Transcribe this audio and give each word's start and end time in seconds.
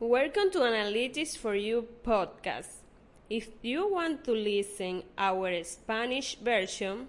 Welcome 0.00 0.52
to 0.52 0.60
Analytics 0.60 1.36
for 1.36 1.56
You 1.56 1.88
podcast. 2.04 2.86
If 3.28 3.48
you 3.62 3.88
want 3.90 4.22
to 4.26 4.32
listen 4.32 5.02
our 5.18 5.50
Spanish 5.64 6.38
version, 6.38 7.08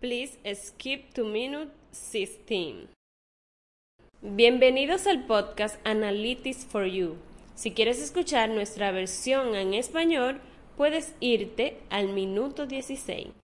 please 0.00 0.38
skip 0.54 1.12
to 1.12 1.24
minute 1.24 1.68
16. 1.92 2.88
Bienvenidos 4.22 5.06
al 5.06 5.26
podcast 5.26 5.76
Analytics 5.84 6.64
for 6.64 6.86
You. 6.86 7.18
Si 7.56 7.72
quieres 7.72 8.00
escuchar 8.00 8.48
nuestra 8.48 8.90
versión 8.90 9.54
en 9.54 9.74
español, 9.74 10.40
puedes 10.78 11.14
irte 11.20 11.76
al 11.90 12.08
minuto 12.08 12.64
16. 12.66 13.34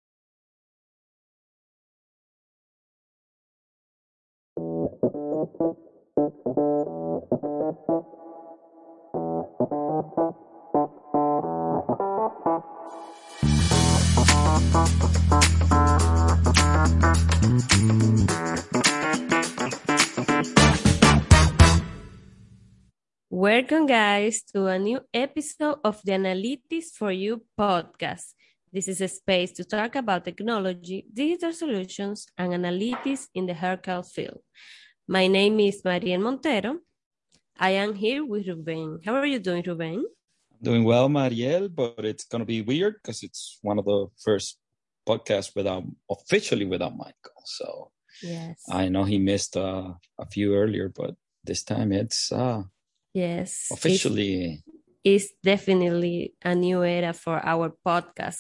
Welcome, 9.66 10.30
guys, 23.86 24.42
to 24.54 24.66
a 24.66 24.78
new 24.78 25.00
episode 25.12 25.78
of 25.82 26.00
the 26.04 26.12
Analytics 26.12 26.92
for 26.96 27.10
You 27.10 27.42
podcast. 27.58 28.34
This 28.72 28.86
is 28.86 29.00
a 29.00 29.08
space 29.08 29.50
to 29.52 29.64
talk 29.64 29.96
about 29.96 30.24
technology, 30.24 31.06
digital 31.12 31.52
solutions, 31.52 32.28
and 32.38 32.52
analytics 32.52 33.26
in 33.34 33.46
the 33.46 33.54
healthcare 33.54 34.06
field. 34.06 34.42
My 35.08 35.26
name 35.26 35.58
is 35.58 35.82
Mariel 35.84 36.20
Montero. 36.20 36.78
I 37.58 37.70
am 37.70 37.94
here 37.94 38.24
with 38.24 38.46
Ruben. 38.46 39.00
How 39.04 39.14
are 39.14 39.26
you 39.26 39.38
doing, 39.38 39.62
Ruben? 39.66 40.04
Doing 40.62 40.84
well, 40.84 41.08
Mariel, 41.08 41.68
but 41.68 42.04
it's 42.04 42.24
going 42.24 42.40
to 42.40 42.46
be 42.46 42.62
weird 42.62 42.94
because 43.02 43.22
it's 43.22 43.58
one 43.62 43.78
of 43.78 43.84
the 43.84 44.06
first 44.22 44.58
podcasts 45.06 45.54
without 45.54 45.84
officially 46.10 46.64
without 46.64 46.96
Michael. 46.96 47.42
So 47.44 47.90
Yes. 48.22 48.62
I 48.70 48.88
know 48.88 49.04
he 49.04 49.18
missed 49.18 49.56
uh, 49.56 49.92
a 50.18 50.26
few 50.26 50.54
earlier, 50.54 50.88
but 50.88 51.14
this 51.44 51.62
time 51.62 51.92
it's 51.92 52.32
uh, 52.32 52.62
yes. 53.12 53.68
officially. 53.70 54.64
It's, 55.04 55.26
it's 55.28 55.32
definitely 55.42 56.34
a 56.42 56.54
new 56.54 56.82
era 56.82 57.12
for 57.12 57.44
our 57.44 57.74
podcast. 57.86 58.38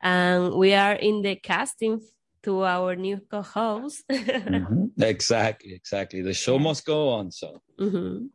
And 0.00 0.54
we 0.54 0.72
are 0.74 0.94
in 0.94 1.20
the 1.22 1.36
casting 1.36 2.00
to 2.42 2.64
our 2.64 2.96
new 2.96 3.20
co-host. 3.30 4.02
Mhm. 4.10 4.90
Exactly, 5.00 5.74
exactly. 5.74 6.22
The 6.22 6.34
show 6.34 6.58
must 6.58 6.84
go 6.84 7.10
on. 7.10 7.30
So 7.30 7.62
Mhm. 7.78 8.30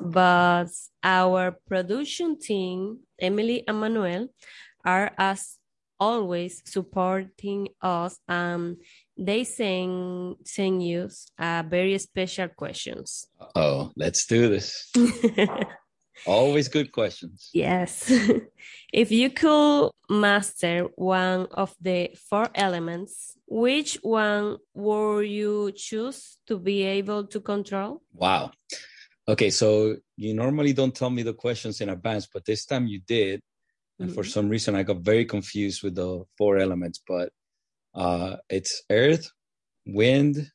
But 0.00 0.68
our 1.02 1.52
production 1.66 2.38
team, 2.38 3.00
Emily 3.18 3.64
and 3.66 3.80
Manuel, 3.80 4.28
are 4.84 5.12
as 5.18 5.58
always 6.00 6.62
supporting 6.64 7.68
us. 7.82 8.18
Um, 8.28 8.78
they 9.16 9.44
send 9.44 10.36
send 10.44 10.82
you 10.82 11.08
uh, 11.38 11.64
very 11.68 11.98
special 11.98 12.48
questions. 12.48 13.26
oh, 13.54 13.90
let's 13.96 14.26
do 14.26 14.48
this. 14.48 14.92
Always 16.26 16.66
good 16.66 16.90
questions. 16.90 17.48
yes, 17.54 18.10
if 18.92 19.12
you 19.12 19.30
could 19.30 19.90
master 20.10 20.88
one 20.96 21.46
of 21.52 21.74
the 21.80 22.10
four 22.28 22.48
elements, 22.56 23.36
which 23.46 23.98
one 24.02 24.56
would 24.74 25.28
you 25.28 25.70
choose 25.76 26.38
to 26.48 26.58
be 26.58 26.82
able 26.82 27.28
to 27.28 27.40
control? 27.40 28.02
Wow. 28.12 28.50
Okay, 29.28 29.50
so 29.50 29.96
you 30.16 30.32
normally 30.34 30.72
don't 30.72 30.94
tell 30.94 31.10
me 31.10 31.22
the 31.22 31.34
questions 31.34 31.80
in 31.82 31.90
advance, 31.90 32.26
but 32.32 32.46
this 32.46 32.64
time 32.64 32.86
you 32.86 33.00
did. 33.06 33.40
And 34.00 34.10
for 34.10 34.22
Mhm. 34.24 34.32
some 34.32 34.48
reason, 34.48 34.74
I 34.74 34.82
got 34.84 35.00
very 35.02 35.24
confused 35.26 35.82
with 35.82 35.94
the 35.96 36.24
four 36.38 36.58
elements, 36.58 37.00
but 37.06 37.32
uh, 37.94 38.36
it's 38.48 38.82
earth, 38.90 39.30
wind, 39.86 40.50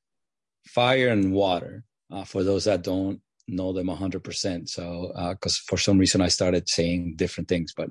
fire, 0.68 1.10
and 1.10 1.34
water. 1.34 1.84
Uh, 2.12 2.24
for 2.24 2.44
those 2.44 2.66
that 2.66 2.84
don't 2.84 3.22
know 3.48 3.74
them 3.74 3.90
100%. 3.90 4.70
So, 4.70 5.12
because 5.34 5.58
for 5.58 5.78
some 5.78 5.98
reason 6.00 6.22
I 6.22 6.30
started 6.30 6.70
saying 6.70 7.16
different 7.18 7.50
things, 7.50 7.74
but 7.76 7.90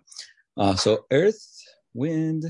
uh, 0.57 0.77
so 0.77 1.07
earth, 1.11 1.43
wind, 1.95 2.45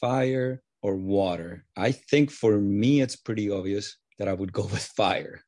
fire, 0.00 0.62
or 0.82 0.96
water. 0.96 1.66
I 1.76 1.92
think 1.92 2.30
for 2.30 2.58
me, 2.60 3.00
it's 3.00 3.16
pretty 3.16 3.50
obvious 3.50 3.96
that 4.18 4.28
I 4.28 4.32
would 4.34 4.52
go 4.52 4.62
with 4.74 4.84
fire. 4.96 5.44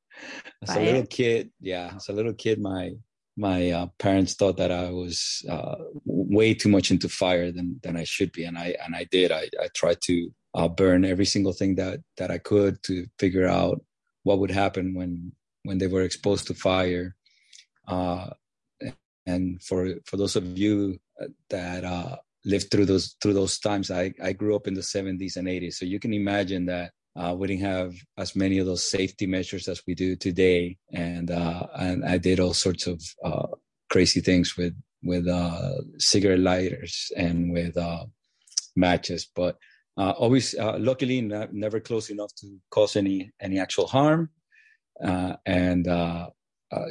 As 0.62 0.76
a 0.76 0.80
little 0.80 1.06
kid, 1.06 1.50
yeah, 1.60 1.92
as 1.96 2.08
a 2.08 2.12
little 2.12 2.34
kid, 2.34 2.60
my 2.60 2.92
my 3.36 3.70
uh, 3.70 3.86
parents 3.98 4.34
thought 4.34 4.58
that 4.58 4.70
I 4.70 4.90
was 4.90 5.44
uh, 5.48 5.76
way 6.04 6.52
too 6.52 6.68
much 6.68 6.90
into 6.90 7.08
fire 7.08 7.50
than 7.50 7.80
than 7.82 7.96
I 7.96 8.04
should 8.04 8.32
be, 8.32 8.44
and 8.44 8.58
I 8.58 8.76
and 8.84 8.94
I 8.94 9.04
did. 9.10 9.32
I, 9.32 9.48
I 9.60 9.68
tried 9.74 10.00
to 10.02 10.30
uh, 10.54 10.68
burn 10.68 11.04
every 11.04 11.24
single 11.24 11.52
thing 11.52 11.76
that 11.76 12.00
that 12.18 12.30
I 12.30 12.38
could 12.38 12.82
to 12.84 13.06
figure 13.18 13.46
out 13.46 13.82
what 14.24 14.38
would 14.38 14.50
happen 14.50 14.94
when 14.94 15.32
when 15.64 15.78
they 15.78 15.86
were 15.86 16.02
exposed 16.02 16.46
to 16.48 16.54
fire. 16.54 17.16
Uh, 17.86 18.30
and 19.26 19.62
for 19.62 19.94
for 20.06 20.16
those 20.16 20.36
of 20.36 20.58
you 20.58 20.98
that 21.50 21.84
uh, 21.84 22.16
lived 22.44 22.70
through 22.70 22.86
those 22.86 23.16
through 23.22 23.34
those 23.34 23.58
times, 23.58 23.90
I 23.90 24.12
I 24.22 24.32
grew 24.32 24.56
up 24.56 24.66
in 24.66 24.74
the 24.74 24.80
70s 24.80 25.36
and 25.36 25.48
80s, 25.48 25.74
so 25.74 25.84
you 25.84 26.00
can 26.00 26.12
imagine 26.12 26.66
that 26.66 26.92
uh, 27.16 27.34
we 27.36 27.48
didn't 27.48 27.62
have 27.62 27.94
as 28.16 28.36
many 28.36 28.58
of 28.58 28.66
those 28.66 28.88
safety 28.88 29.26
measures 29.26 29.66
as 29.68 29.82
we 29.86 29.94
do 29.94 30.14
today, 30.14 30.76
and 30.92 31.30
uh, 31.30 31.66
and 31.74 32.04
I 32.04 32.18
did 32.18 32.38
all 32.38 32.54
sorts 32.54 32.86
of 32.86 33.02
uh, 33.24 33.48
crazy 33.90 34.20
things 34.20 34.56
with 34.56 34.74
with 35.02 35.26
uh, 35.26 35.72
cigarette 35.98 36.38
lighters 36.38 37.10
and 37.16 37.52
with 37.52 37.76
uh, 37.76 38.04
matches, 38.76 39.28
but 39.34 39.56
uh, 39.96 40.10
always 40.12 40.54
luckily 40.58 41.20
never 41.20 41.80
close 41.80 42.10
enough 42.10 42.32
to 42.36 42.58
cause 42.70 42.94
any 42.94 43.32
any 43.40 43.58
actual 43.58 43.88
harm, 43.88 44.30
and 45.00 45.86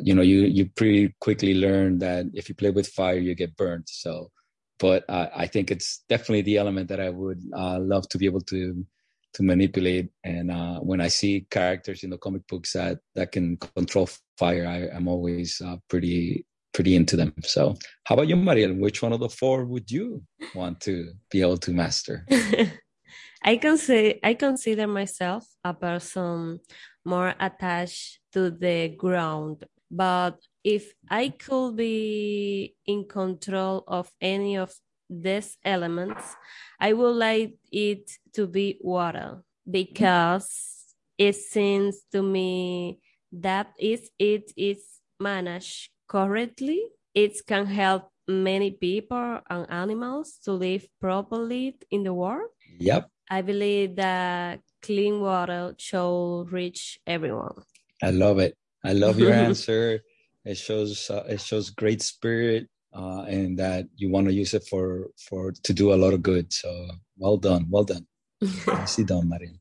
you 0.03 0.13
know 0.13 0.21
you 0.21 0.41
you 0.41 0.69
pretty 0.75 1.15
quickly 1.21 1.53
learn 1.53 1.99
that 1.99 2.25
if 2.33 2.49
you 2.49 2.55
play 2.55 2.71
with 2.71 2.89
fire 2.89 3.17
you 3.17 3.35
get 3.35 3.55
burned. 3.55 3.85
So, 3.87 4.31
but 4.79 5.05
I 5.09 5.47
think 5.47 5.71
it's 5.71 6.03
definitely 6.09 6.41
the 6.41 6.57
element 6.57 6.89
that 6.89 6.99
I 6.99 7.09
would 7.09 7.41
love 7.53 8.09
to 8.09 8.17
be 8.17 8.25
able 8.25 8.41
to 8.41 8.85
to 9.33 9.43
manipulate. 9.43 10.09
And 10.23 10.51
uh, 10.51 10.79
when 10.79 11.01
I 11.01 11.07
see 11.07 11.45
characters 11.49 12.03
in 12.03 12.09
the 12.09 12.17
comic 12.17 12.47
books 12.47 12.73
that 12.73 12.99
that 13.15 13.31
can 13.31 13.57
control 13.57 14.09
fire, 14.37 14.67
I, 14.67 14.95
I'm 14.95 15.07
always 15.07 15.61
uh, 15.61 15.77
pretty 15.89 16.45
pretty 16.73 16.95
into 16.95 17.15
them. 17.15 17.33
So, 17.43 17.75
how 18.05 18.15
about 18.15 18.27
you, 18.27 18.35
Mariel? 18.35 18.73
Which 18.73 19.01
one 19.01 19.13
of 19.13 19.19
the 19.19 19.29
four 19.29 19.65
would 19.65 19.89
you 19.91 20.23
want 20.53 20.81
to 20.81 21.11
be 21.31 21.41
able 21.41 21.57
to 21.57 21.71
master? 21.71 22.25
I 23.43 23.55
can 23.57 23.77
say 23.77 24.19
I 24.23 24.33
consider 24.33 24.87
myself 24.87 25.45
a 25.63 25.73
person 25.73 26.59
more 27.05 27.33
attached 27.39 28.19
to 28.33 28.51
the 28.51 28.89
ground, 28.89 29.65
but 29.89 30.37
if 30.63 30.93
I 31.09 31.29
could 31.29 31.77
be 31.77 32.75
in 32.85 33.07
control 33.07 33.83
of 33.87 34.11
any 34.21 34.57
of 34.57 34.73
these 35.09 35.57
elements, 35.65 36.35
I 36.79 36.93
would 36.93 37.15
like 37.15 37.57
it 37.71 38.11
to 38.33 38.47
be 38.47 38.77
water 38.81 39.43
because 39.69 40.93
it 41.17 41.35
seems 41.35 42.01
to 42.11 42.21
me 42.21 42.99
that 43.31 43.73
if 43.77 44.07
it 44.17 44.51
is 44.55 44.83
managed 45.19 45.89
correctly, 46.07 46.83
it 47.13 47.35
can 47.45 47.65
help 47.65 48.09
many 48.27 48.71
people 48.71 49.39
and 49.49 49.69
animals 49.69 50.37
to 50.45 50.53
live 50.53 50.87
properly 51.01 51.77
in 51.91 52.03
the 52.03 52.13
world. 52.13 52.49
Yep, 52.79 53.09
I 53.29 53.41
believe 53.41 53.95
that 53.97 54.61
clean 54.81 55.19
water 55.19 55.75
should 55.77 56.51
reach 56.51 56.99
everyone. 57.05 57.63
I 58.01 58.11
love 58.11 58.39
it. 58.39 58.55
I 58.83 58.93
love 58.93 59.19
your 59.19 59.33
answer. 59.47 60.01
It 60.45 60.57
shows 60.57 61.09
uh, 61.09 61.25
it 61.27 61.41
shows 61.41 61.69
great 61.69 62.01
spirit 62.01 62.69
uh, 62.93 63.23
and 63.27 63.57
that 63.59 63.87
you 63.95 64.09
want 64.09 64.27
to 64.27 64.33
use 64.33 64.53
it 64.53 64.65
for 64.69 65.07
for 65.17 65.51
to 65.51 65.73
do 65.73 65.93
a 65.93 65.97
lot 65.97 66.13
of 66.13 66.23
good. 66.23 66.51
So 66.53 66.89
well 67.17 67.37
done, 67.37 67.67
well 67.69 67.83
done. 67.83 68.07
Nicely 68.67 69.03
done, 69.03 69.29
Mariel. 69.29 69.59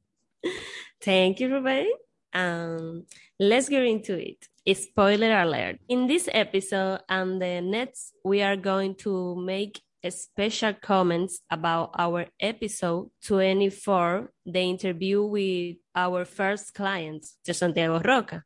Thank 1.00 1.40
you, 1.40 1.48
Ruben. 1.48 1.90
Um, 2.32 3.04
let's 3.38 3.68
get 3.68 3.84
into 3.84 4.18
it. 4.18 4.46
Spoiler 4.76 5.40
alert. 5.40 5.78
In 5.88 6.06
this 6.06 6.28
episode 6.30 7.00
and 7.08 7.40
the 7.40 7.60
next, 7.62 8.12
we 8.24 8.42
are 8.42 8.56
going 8.56 8.94
to 8.96 9.34
make 9.36 9.80
a 10.04 10.10
special 10.10 10.74
comments 10.74 11.40
about 11.50 11.90
our 11.98 12.26
episode 12.38 13.10
24, 13.24 14.30
the 14.46 14.60
interview 14.60 15.22
with 15.24 15.76
our 15.94 16.24
first 16.24 16.74
client, 16.74 17.26
Santiago 17.44 18.00
Roca, 18.00 18.44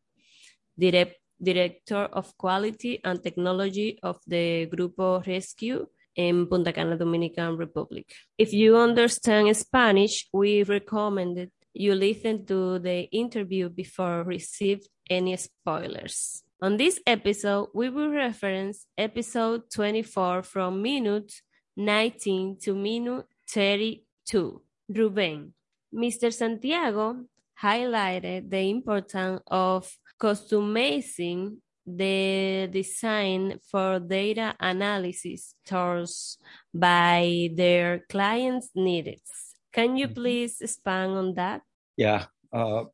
direct, 0.78 1.16
Director 1.42 2.04
of 2.12 2.36
Quality 2.38 3.00
and 3.04 3.22
Technology 3.22 3.98
of 4.02 4.18
the 4.26 4.66
Grupo 4.66 5.26
Rescue 5.26 5.86
in 6.14 6.46
Punta 6.46 6.72
Cana, 6.72 6.96
Dominican 6.96 7.56
Republic. 7.56 8.12
If 8.38 8.52
you 8.52 8.76
understand 8.76 9.56
Spanish, 9.56 10.28
we 10.32 10.62
recommend 10.62 11.36
that 11.38 11.50
you 11.74 11.94
listen 11.94 12.44
to 12.46 12.78
the 12.78 13.08
interview 13.10 13.68
before 13.68 14.22
receive 14.24 14.80
any 15.08 15.36
spoilers. 15.36 16.42
On 16.60 16.76
this 16.76 17.00
episode, 17.06 17.68
we 17.74 17.90
will 17.90 18.10
reference 18.10 18.86
episode 18.96 19.62
24 19.74 20.42
from 20.44 20.82
minute 20.82 21.32
19 21.76 22.58
to 22.62 22.74
minute 22.74 23.26
32. 23.48 24.62
Ruben, 24.88 25.54
Mr. 25.92 26.32
Santiago 26.32 27.24
highlighted 27.60 28.50
the 28.50 28.70
importance 28.70 29.40
of 29.46 29.90
customizing 30.22 31.56
the 31.84 32.68
design 32.70 33.58
for 33.68 33.98
data 33.98 34.54
analysis 34.60 35.54
tools 35.66 36.38
by 36.72 37.50
their 37.56 38.04
clients' 38.08 38.70
needs. 38.76 39.56
Can 39.72 39.96
you 39.96 40.06
mm-hmm. 40.06 40.14
please 40.14 40.60
expand 40.60 41.12
on 41.12 41.34
that? 41.34 41.62
Yeah, 41.96 42.26
uh, 42.52 42.84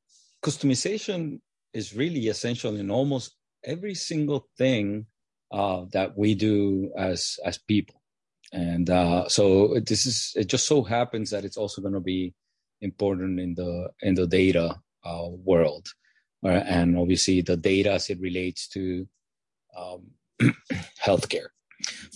customization 0.42 1.40
is 1.74 1.94
really 1.94 2.28
essential 2.28 2.76
in 2.76 2.90
almost 2.90 3.36
every 3.62 3.94
single 3.94 4.48
thing 4.56 5.06
uh, 5.52 5.84
that 5.92 6.16
we 6.16 6.34
do 6.34 6.90
as 6.96 7.38
as 7.44 7.58
people, 7.58 8.00
and 8.52 8.88
uh, 8.88 9.28
so 9.28 9.78
this 9.84 10.06
is 10.06 10.32
it. 10.36 10.48
Just 10.48 10.66
so 10.66 10.82
happens 10.82 11.30
that 11.30 11.44
it's 11.44 11.56
also 11.56 11.82
going 11.82 11.94
to 11.94 12.00
be 12.00 12.34
important 12.80 13.40
in 13.40 13.54
the 13.54 13.90
in 14.02 14.14
the 14.14 14.26
data 14.26 14.76
uh, 15.04 15.28
world, 15.44 15.88
and 16.44 16.96
obviously 16.96 17.40
the 17.40 17.56
data 17.56 17.92
as 17.92 18.10
it 18.10 18.20
relates 18.20 18.68
to 18.68 19.06
um, 19.76 20.06
healthcare. 21.04 21.48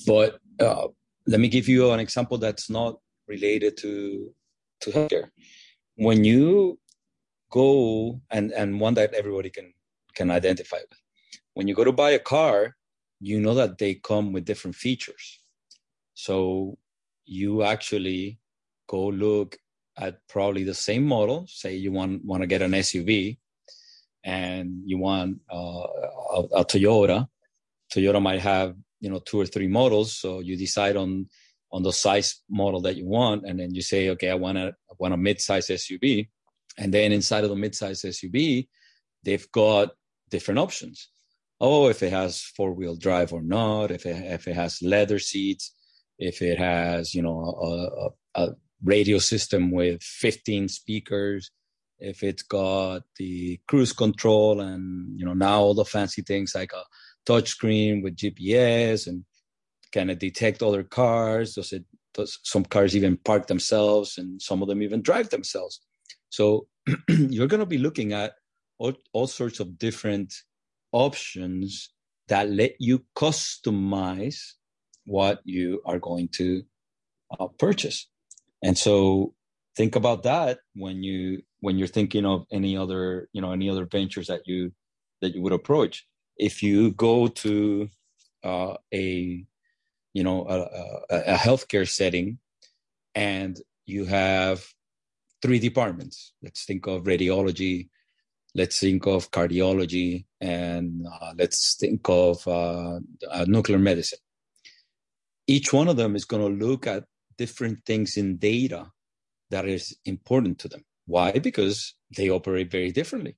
But 0.07 0.39
uh, 0.61 0.89
let 1.27 1.41
me 1.41 1.49
give 1.49 1.69
you 1.69 1.91
an 1.91 2.01
example 2.01 2.39
that's 2.39 2.71
not 2.71 2.99
related 3.29 3.77
to 3.79 4.35
to 4.81 4.91
healthcare. 4.91 5.31
When 5.97 6.25
you 6.25 6.79
go 7.51 8.21
and 8.31 8.53
and 8.53 8.81
one 8.81 8.95
that 8.95 9.15
everybody 9.15 9.51
can 9.51 9.73
can 10.15 10.31
identify 10.31 10.79
with, 10.79 10.99
when 11.55 11.69
you 11.69 11.75
go 11.75 11.85
to 11.85 11.93
buy 11.93 12.11
a 12.11 12.19
car, 12.19 12.77
you 13.21 13.41
know 13.41 13.55
that 13.55 13.79
they 13.79 13.95
come 13.95 14.33
with 14.33 14.45
different 14.45 14.77
features. 14.77 15.41
So 16.15 16.79
you 17.25 17.63
actually 17.63 18.39
go 18.89 19.07
look 19.07 19.57
at 19.97 20.27
probably 20.29 20.65
the 20.65 20.75
same 20.75 21.05
model. 21.05 21.47
Say 21.49 21.77
you 21.77 21.93
want 21.93 22.25
want 22.25 22.43
to 22.43 22.47
get 22.47 22.63
an 22.63 22.73
SUV, 22.73 23.39
and 24.25 24.83
you 24.85 24.99
want 24.99 25.39
uh, 25.53 25.57
a, 25.57 26.41
a, 26.57 26.65
Toyota. 26.65 27.29
Toyota 27.93 28.23
might 28.23 28.41
have 28.41 28.77
you 29.01 29.11
know 29.11 29.19
two 29.19 29.41
or 29.41 29.47
three 29.47 29.69
models, 29.69 30.17
so 30.17 30.41
you 30.41 30.57
decide 30.57 30.97
on 30.97 31.29
on 31.73 31.83
the 31.83 31.93
size 31.93 32.41
model 32.51 32.81
that 32.83 32.97
you 32.97 33.07
want, 33.07 33.45
and 33.47 33.59
then 33.59 33.75
you 33.75 33.83
say, 33.83 34.11
okay, 34.11 34.31
I 34.31 34.35
want 34.35 34.59
a 34.59 34.75
I 34.91 34.95
want 34.99 35.15
a 35.15 35.17
mid-size 35.17 35.69
SUV, 35.69 36.29
and 36.79 36.93
then 36.93 37.13
inside 37.13 37.45
of 37.45 37.51
the 37.51 37.57
mid-size 37.57 38.03
SUV, 38.03 38.69
they've 39.25 39.51
got 39.53 39.91
different 40.31 40.61
options. 40.61 41.09
Oh, 41.61 41.89
if 41.89 42.03
it 42.03 42.13
has 42.13 42.41
four-wheel 42.41 42.97
drive 42.97 43.33
or 43.33 43.43
not, 43.43 43.91
if 43.91 44.07
it 44.07 44.17
if 44.17 44.47
it 44.49 44.55
has 44.55 44.83
leather 44.83 45.19
seats, 45.19 45.75
if 46.19 46.43
it 46.43 46.59
has 46.59 47.15
you 47.15 47.23
know 47.23 47.39
a, 48.37 48.41
a, 48.41 48.47
a 48.47 48.55
radio 48.85 49.19
system 49.19 49.71
with 49.71 50.03
15 50.03 50.69
speakers, 50.69 51.51
if 52.03 52.23
it's 52.23 52.43
got 52.43 53.03
the 53.17 53.61
cruise 53.69 53.93
control 53.93 54.61
and 54.61 55.19
you 55.19 55.25
know 55.25 55.35
now 55.35 55.61
all 55.61 55.75
the 55.75 55.85
fancy 55.85 56.23
things 56.23 56.55
like 56.55 56.73
a 56.73 56.83
touchscreen 57.27 58.03
with 58.03 58.17
GPS 58.17 59.07
and 59.07 59.25
can 59.93 60.11
it 60.11 60.19
detect 60.19 60.63
other 60.63 60.83
cars? 60.83 61.55
Does 61.55 61.73
it 61.73 61.85
does 62.15 62.39
some 62.43 62.65
cars 62.65 62.97
even 62.97 63.17
park 63.17 63.47
themselves 63.47 64.19
and 64.19 64.41
some 64.43 64.63
of 64.63 64.69
them 64.69 64.83
even 64.83 65.03
drive 65.03 65.31
themselves? 65.31 65.81
So 66.31 66.67
you're 67.09 67.47
going 67.47 67.61
to 67.61 67.67
be 67.67 67.79
looking 67.79 68.13
at 68.13 68.33
all, 68.79 68.95
all 69.13 69.27
sorts 69.27 69.61
of 69.61 69.79
different 69.79 70.35
options 70.93 71.91
that 72.29 72.51
let 72.51 72.75
you 72.79 73.05
customize 73.17 74.41
what 75.05 75.41
you 75.45 75.81
are 75.85 75.99
going 75.99 76.29
to 76.29 76.63
uh, 77.39 77.49
purchase. 77.59 78.09
And 78.63 78.77
so 78.77 79.35
think 79.77 79.97
about 79.97 80.23
that 80.25 80.61
when 80.75 81.03
you 81.03 81.43
when 81.63 81.79
you're 81.79 81.97
thinking 81.97 82.27
of 82.27 82.45
any 82.53 82.77
other 82.77 83.29
you 83.33 83.41
know 83.41 83.53
any 83.53 83.71
other 83.71 83.87
ventures 83.87 84.27
that 84.27 84.43
you 84.47 84.73
that 85.23 85.35
you 85.35 85.41
would 85.43 85.53
approach. 85.53 86.07
If 86.37 86.63
you 86.63 86.93
go 86.93 87.29
to 87.29 87.89
uh, 88.45 88.75
a 88.93 89.45
you 90.13 90.25
know 90.25 90.47
a, 90.47 91.15
a, 91.15 91.35
a 91.35 91.37
healthcare 91.37 91.89
setting 91.89 92.39
and 93.15 93.59
you 93.87 94.05
have 94.05 94.65
three 95.41 95.59
departments 95.59 96.33
let's 96.43 96.65
think 96.65 96.87
of 96.87 97.03
radiology 97.03 97.89
let's 98.55 98.79
think 98.79 99.07
of 99.07 99.31
cardiology 99.31 100.25
and 100.41 101.07
uh, 101.07 101.33
let's 101.37 101.77
think 101.81 102.09
of 102.09 102.47
uh, 102.47 103.01
uh, 103.31 103.45
nuclear 103.49 103.79
medicine 103.79 104.19
each 105.47 105.73
one 105.73 105.89
of 105.89 105.97
them 105.97 106.15
is 106.15 106.25
going 106.25 106.43
to 106.43 106.65
look 106.67 106.87
at 106.87 107.05
different 107.37 107.85
things 107.85 108.17
in 108.17 108.37
data 108.37 108.91
that 109.51 109.67
is 109.67 109.97
important 110.05 110.59
to 110.61 110.69
them. 110.69 110.83
Why? 111.07 111.33
Because 111.33 111.95
they 112.17 112.31
operate 112.31 112.71
very 112.71 112.93
differently. 112.93 113.37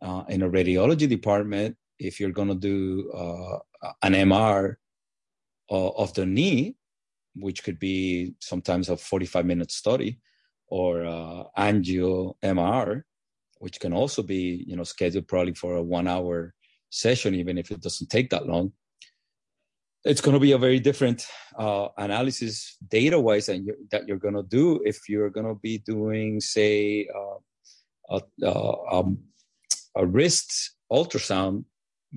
Uh, 0.00 0.24
in 0.28 0.42
a 0.42 0.50
radiology 0.50 1.08
department, 1.08 1.76
if 1.98 2.20
you're 2.20 2.30
going 2.30 2.48
to 2.48 2.54
do 2.54 3.10
uh, 3.12 3.58
an 4.02 4.12
MR 4.12 4.76
of 5.70 6.14
the 6.14 6.26
knee, 6.26 6.76
which 7.34 7.64
could 7.64 7.78
be 7.78 8.34
sometimes 8.40 8.88
a 8.88 8.96
45 8.96 9.46
minute 9.46 9.70
study, 9.70 10.20
or 10.68 11.04
uh, 11.04 11.44
angio 11.58 12.34
MR, 12.42 13.02
which 13.58 13.80
can 13.80 13.92
also 13.92 14.22
be 14.22 14.64
you 14.66 14.76
know 14.76 14.84
scheduled 14.84 15.28
probably 15.28 15.54
for 15.54 15.76
a 15.76 15.82
one 15.82 16.06
hour 16.06 16.54
session, 16.90 17.34
even 17.34 17.58
if 17.58 17.70
it 17.70 17.80
doesn't 17.80 18.08
take 18.08 18.30
that 18.30 18.46
long 18.46 18.72
it's 20.06 20.20
going 20.20 20.34
to 20.34 20.40
be 20.40 20.52
a 20.52 20.58
very 20.58 20.80
different 20.80 21.26
uh, 21.58 21.88
analysis 21.98 22.76
data 22.88 23.18
wise 23.18 23.48
and 23.48 23.70
that 23.90 24.06
you're 24.06 24.24
going 24.26 24.34
to 24.34 24.42
do 24.42 24.80
if 24.84 25.08
you're 25.08 25.30
going 25.30 25.46
to 25.46 25.58
be 25.62 25.78
doing 25.78 26.40
say 26.40 27.08
uh, 27.14 28.16
a, 28.16 28.46
uh, 28.46 28.76
um, 28.92 29.18
a, 29.96 30.06
wrist 30.06 30.76
ultrasound 30.92 31.64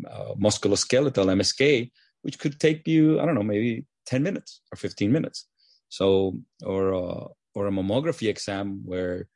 uh, 0.09 0.33
musculoskeletal 0.35 1.27
msk 1.41 1.91
which 2.21 2.37
could 2.37 2.59
take 2.59 2.87
you 2.87 3.19
i 3.19 3.25
don't 3.25 3.35
know 3.35 3.43
maybe 3.43 3.85
10 4.09 4.23
minutes 4.23 4.61
or 4.71 4.75
15 4.75 5.11
minutes. 5.11 5.47
So 5.89 6.39
or 6.65 6.93
uh, 6.93 7.27
or 7.55 7.67
a 7.67 7.71
mammography 7.71 8.27
exam 8.27 8.81
where 8.85 9.27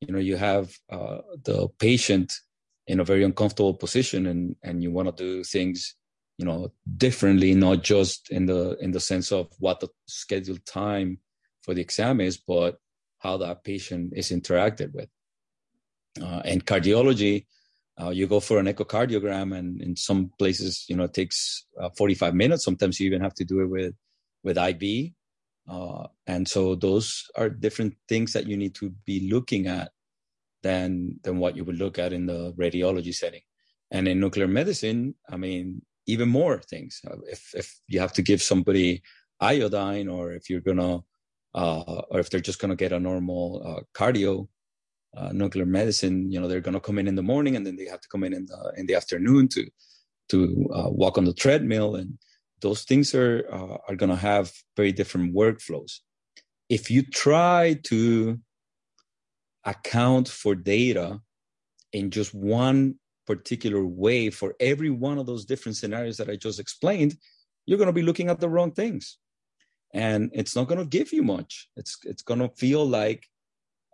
you 0.00 0.12
know 0.12 0.18
you 0.18 0.36
have 0.36 0.72
uh, 0.90 1.18
the 1.44 1.68
patient 1.78 2.32
in 2.86 3.00
a 3.00 3.04
very 3.04 3.24
uncomfortable 3.24 3.74
position 3.74 4.26
and 4.26 4.56
and 4.62 4.82
you 4.82 4.90
want 4.90 5.08
to 5.08 5.24
do 5.24 5.44
things 5.44 5.96
you 6.40 6.46
know 6.46 6.72
differently 6.96 7.54
not 7.54 7.82
just 7.82 8.30
in 8.30 8.46
the 8.46 8.74
in 8.80 8.92
the 8.92 9.00
sense 9.00 9.30
of 9.30 9.46
what 9.58 9.80
the 9.80 9.88
scheduled 10.06 10.64
time 10.64 11.18
for 11.62 11.74
the 11.74 11.82
exam 11.82 12.18
is 12.18 12.38
but 12.38 12.78
how 13.18 13.36
that 13.36 13.62
patient 13.62 14.14
is 14.16 14.30
interacted 14.30 14.94
with. 14.94 15.10
Uh, 16.20 16.40
and 16.46 16.64
cardiology 16.64 17.44
uh, 18.00 18.08
you 18.08 18.26
go 18.26 18.40
for 18.40 18.58
an 18.58 18.66
echocardiogram 18.66 19.54
and 19.56 19.82
in 19.82 19.94
some 19.94 20.30
places 20.38 20.86
you 20.88 20.96
know 20.96 21.04
it 21.04 21.12
takes 21.12 21.66
uh, 21.78 21.90
45 21.90 22.34
minutes. 22.34 22.64
Sometimes 22.64 22.98
you 22.98 23.06
even 23.06 23.20
have 23.20 23.34
to 23.34 23.44
do 23.44 23.60
it 23.60 23.68
with 23.68 23.94
with 24.42 24.56
iv 24.56 25.12
uh, 25.68 26.06
and 26.26 26.48
so 26.48 26.74
those 26.74 27.24
are 27.36 27.50
different 27.50 27.94
things 28.08 28.32
that 28.32 28.46
you 28.46 28.56
need 28.56 28.74
to 28.76 28.88
be 29.04 29.28
looking 29.30 29.66
at 29.66 29.90
than 30.62 31.20
than 31.22 31.38
what 31.38 31.54
you 31.54 31.64
would 31.64 31.76
look 31.76 31.98
at 31.98 32.14
in 32.14 32.24
the 32.24 32.54
radiology 32.54 33.14
setting. 33.14 33.42
And 33.90 34.08
in 34.08 34.20
nuclear 34.20 34.48
medicine 34.48 35.16
i 35.28 35.36
mean 35.36 35.82
even 36.12 36.28
more 36.28 36.58
things. 36.58 37.00
Uh, 37.06 37.16
if 37.36 37.42
if 37.54 37.80
you 37.88 38.00
have 38.00 38.12
to 38.14 38.22
give 38.22 38.42
somebody 38.42 39.02
iodine, 39.40 40.08
or 40.08 40.32
if 40.32 40.50
you're 40.50 40.66
gonna, 40.70 41.00
uh, 41.54 42.02
or 42.10 42.18
if 42.20 42.28
they're 42.30 42.48
just 42.48 42.60
gonna 42.60 42.76
get 42.76 42.92
a 42.92 43.00
normal 43.00 43.62
uh, 43.68 43.82
cardio 43.98 44.48
uh, 45.16 45.30
nuclear 45.32 45.66
medicine, 45.66 46.30
you 46.32 46.40
know, 46.40 46.48
they're 46.48 46.66
gonna 46.68 46.80
come 46.80 46.98
in 46.98 47.08
in 47.08 47.14
the 47.14 47.30
morning, 47.32 47.56
and 47.56 47.66
then 47.66 47.76
they 47.76 47.86
have 47.86 48.00
to 48.00 48.08
come 48.08 48.24
in 48.24 48.34
in 48.34 48.46
the 48.46 48.72
in 48.76 48.86
the 48.86 48.94
afternoon 48.94 49.48
to 49.48 49.62
to 50.28 50.38
uh, 50.74 50.90
walk 50.90 51.18
on 51.18 51.24
the 51.24 51.34
treadmill, 51.34 51.96
and 51.96 52.18
those 52.60 52.82
things 52.84 53.14
are 53.14 53.46
uh, 53.52 53.76
are 53.88 53.96
gonna 53.96 54.16
have 54.16 54.52
very 54.76 54.92
different 54.92 55.34
workflows. 55.34 56.00
If 56.68 56.90
you 56.90 57.02
try 57.02 57.80
to 57.84 58.38
account 59.64 60.28
for 60.28 60.54
data 60.54 61.20
in 61.92 62.10
just 62.10 62.32
one 62.34 62.94
particular 63.30 63.82
way 64.04 64.20
for 64.38 64.48
every 64.58 64.90
one 64.90 65.18
of 65.18 65.26
those 65.26 65.44
different 65.44 65.76
scenarios 65.76 66.16
that 66.16 66.32
I 66.32 66.36
just 66.46 66.58
explained, 66.58 67.12
you're 67.64 67.78
going 67.82 67.94
to 67.94 68.00
be 68.00 68.08
looking 68.08 68.28
at 68.28 68.40
the 68.40 68.48
wrong 68.48 68.72
things. 68.72 69.18
And 69.94 70.30
it's 70.40 70.56
not 70.56 70.68
going 70.68 70.82
to 70.82 70.96
give 70.98 71.12
you 71.12 71.22
much. 71.22 71.68
It's 71.80 71.92
it's 72.10 72.24
going 72.28 72.40
to 72.40 72.56
feel 72.62 72.84
like 73.00 73.22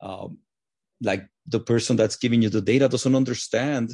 um, 0.08 0.38
like 1.10 1.22
the 1.54 1.60
person 1.72 1.94
that's 1.96 2.16
giving 2.24 2.40
you 2.42 2.50
the 2.50 2.68
data 2.72 2.88
doesn't 2.88 3.20
understand 3.22 3.86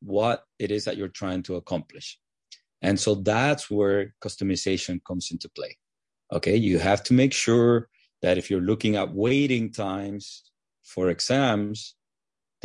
what 0.00 0.44
it 0.58 0.70
is 0.70 0.84
that 0.84 0.96
you're 0.98 1.20
trying 1.22 1.42
to 1.44 1.56
accomplish. 1.56 2.18
And 2.82 2.96
so 3.04 3.14
that's 3.14 3.70
where 3.70 4.14
customization 4.26 5.00
comes 5.08 5.30
into 5.32 5.48
play. 5.48 5.72
Okay, 6.36 6.56
you 6.56 6.78
have 6.78 7.02
to 7.04 7.14
make 7.14 7.32
sure 7.32 7.88
that 8.22 8.36
if 8.40 8.50
you're 8.50 8.68
looking 8.72 8.96
at 8.96 9.14
waiting 9.14 9.72
times 9.72 10.24
for 10.82 11.08
exams, 11.08 11.94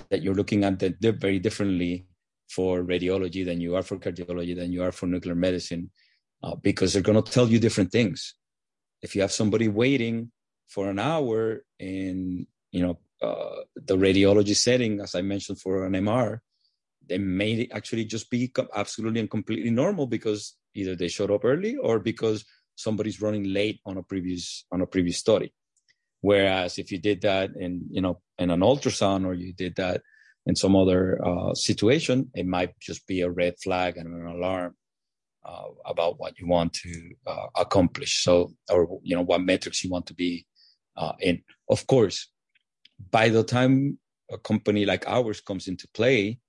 that 0.09 0.21
you're 0.23 0.39
looking 0.41 0.63
at 0.63 0.79
them 0.79 1.17
very 1.25 1.39
differently 1.39 2.08
for 2.49 2.83
radiology 2.83 3.45
than 3.45 3.61
you 3.61 3.75
are 3.75 3.83
for 3.83 3.97
cardiology 3.97 4.55
than 4.55 4.71
you 4.71 4.83
are 4.83 4.91
for 4.91 5.07
nuclear 5.07 5.35
medicine 5.35 5.89
uh, 6.43 6.55
because 6.55 6.93
they're 6.93 7.01
going 7.01 7.21
to 7.21 7.31
tell 7.31 7.47
you 7.47 7.59
different 7.59 7.91
things. 7.91 8.35
If 9.01 9.15
you 9.15 9.21
have 9.21 9.31
somebody 9.31 9.67
waiting 9.67 10.31
for 10.67 10.89
an 10.89 10.99
hour 10.99 11.63
in 11.79 12.47
you 12.71 12.81
know 12.81 12.99
uh, 13.21 13.61
the 13.75 13.97
radiology 13.97 14.55
setting 14.55 15.01
as 15.01 15.15
i 15.15 15.21
mentioned 15.21 15.59
for 15.59 15.85
an 15.85 15.93
mr 15.93 16.39
they 17.09 17.17
may 17.17 17.67
actually 17.73 18.05
just 18.05 18.29
be 18.29 18.51
absolutely 18.75 19.19
and 19.19 19.31
completely 19.31 19.71
normal 19.71 20.05
because 20.07 20.55
either 20.75 20.95
they 20.95 21.07
showed 21.07 21.31
up 21.31 21.43
early 21.43 21.75
or 21.75 21.99
because 21.99 22.45
somebody's 22.75 23.21
running 23.21 23.43
late 23.43 23.79
on 23.85 23.97
a 23.97 24.03
previous 24.03 24.65
on 24.71 24.81
a 24.81 24.85
previous 24.85 25.17
study. 25.17 25.51
Whereas 26.21 26.77
if 26.77 26.91
you 26.91 26.99
did 26.99 27.21
that 27.21 27.51
in 27.55 27.87
you 27.89 28.01
know 28.01 28.21
in 28.37 28.51
an 28.51 28.61
ultrasound 28.61 29.25
or 29.25 29.33
you 29.33 29.53
did 29.53 29.75
that 29.75 30.01
in 30.49 30.55
some 30.55 30.75
other 30.75 31.01
uh, 31.29 31.53
situation 31.53 32.17
it 32.33 32.47
might 32.55 32.71
just 32.79 33.01
be 33.11 33.21
a 33.21 33.29
red 33.41 33.55
flag 33.63 33.91
and 33.97 34.07
an 34.07 34.27
alarm 34.37 34.71
uh, 35.45 35.69
about 35.85 36.19
what 36.19 36.37
you 36.39 36.45
want 36.47 36.73
to 36.73 36.91
uh, 37.25 37.47
accomplish. 37.55 38.23
So 38.25 38.33
or 38.69 38.99
you 39.03 39.15
know 39.15 39.27
what 39.31 39.49
metrics 39.51 39.83
you 39.83 39.89
want 39.95 40.07
to 40.07 40.15
be 40.25 40.45
uh, 41.01 41.13
in. 41.19 41.35
Of 41.69 41.87
course 41.93 42.17
by 43.11 43.29
the 43.29 43.43
time 43.43 43.97
a 44.31 44.37
company 44.37 44.85
like 44.85 45.07
ours 45.07 45.39
comes 45.39 45.67
into 45.67 45.87
play 45.99 46.39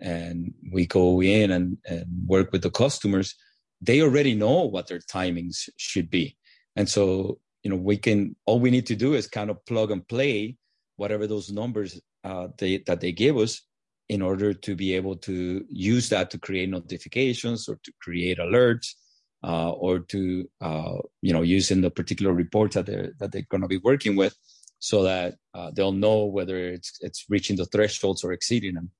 and 0.00 0.52
we 0.72 0.86
go 0.86 1.22
in 1.22 1.52
and, 1.52 1.78
and 1.86 2.04
work 2.26 2.50
with 2.52 2.62
the 2.62 2.70
customers 2.84 3.34
they 3.80 4.00
already 4.00 4.34
know 4.34 4.62
what 4.74 4.86
their 4.86 5.00
timings 5.00 5.68
should 5.76 6.08
be. 6.08 6.36
And 6.76 6.88
so 6.88 7.38
you 7.62 7.70
know 7.70 7.76
we 7.90 7.96
can 8.06 8.18
all 8.46 8.60
we 8.60 8.70
need 8.70 8.86
to 8.86 8.96
do 8.96 9.14
is 9.14 9.26
kind 9.38 9.50
of 9.50 9.64
plug 9.66 9.90
and 9.90 10.06
play 10.14 10.56
whatever 10.96 11.26
those 11.26 11.50
numbers 11.50 12.00
uh, 12.24 12.48
they, 12.58 12.78
that 12.86 13.00
they 13.00 13.12
gave 13.12 13.36
us 13.36 13.62
in 14.08 14.22
order 14.22 14.52
to 14.52 14.74
be 14.74 14.94
able 14.94 15.16
to 15.16 15.64
use 15.70 16.08
that 16.10 16.30
to 16.30 16.38
create 16.38 16.68
notifications 16.68 17.68
or 17.68 17.78
to 17.84 17.92
create 18.00 18.38
alerts 18.38 18.94
uh, 19.42 19.70
or 19.70 20.00
to 20.00 20.48
uh, 20.60 20.96
you 21.22 21.32
know 21.32 21.42
using 21.42 21.80
the 21.80 21.90
particular 21.90 22.32
reports 22.32 22.74
that 22.74 22.86
they're 22.86 23.12
that 23.18 23.32
they're 23.32 23.46
going 23.50 23.62
to 23.62 23.68
be 23.68 23.78
working 23.78 24.16
with 24.16 24.36
so 24.78 25.02
that 25.02 25.36
uh, 25.54 25.70
they'll 25.74 25.92
know 25.92 26.24
whether 26.24 26.56
it's 26.56 26.98
it's 27.00 27.24
reaching 27.28 27.56
the 27.56 27.66
thresholds 27.66 28.24
or 28.24 28.32
exceeding 28.32 28.74
them. 28.74 28.90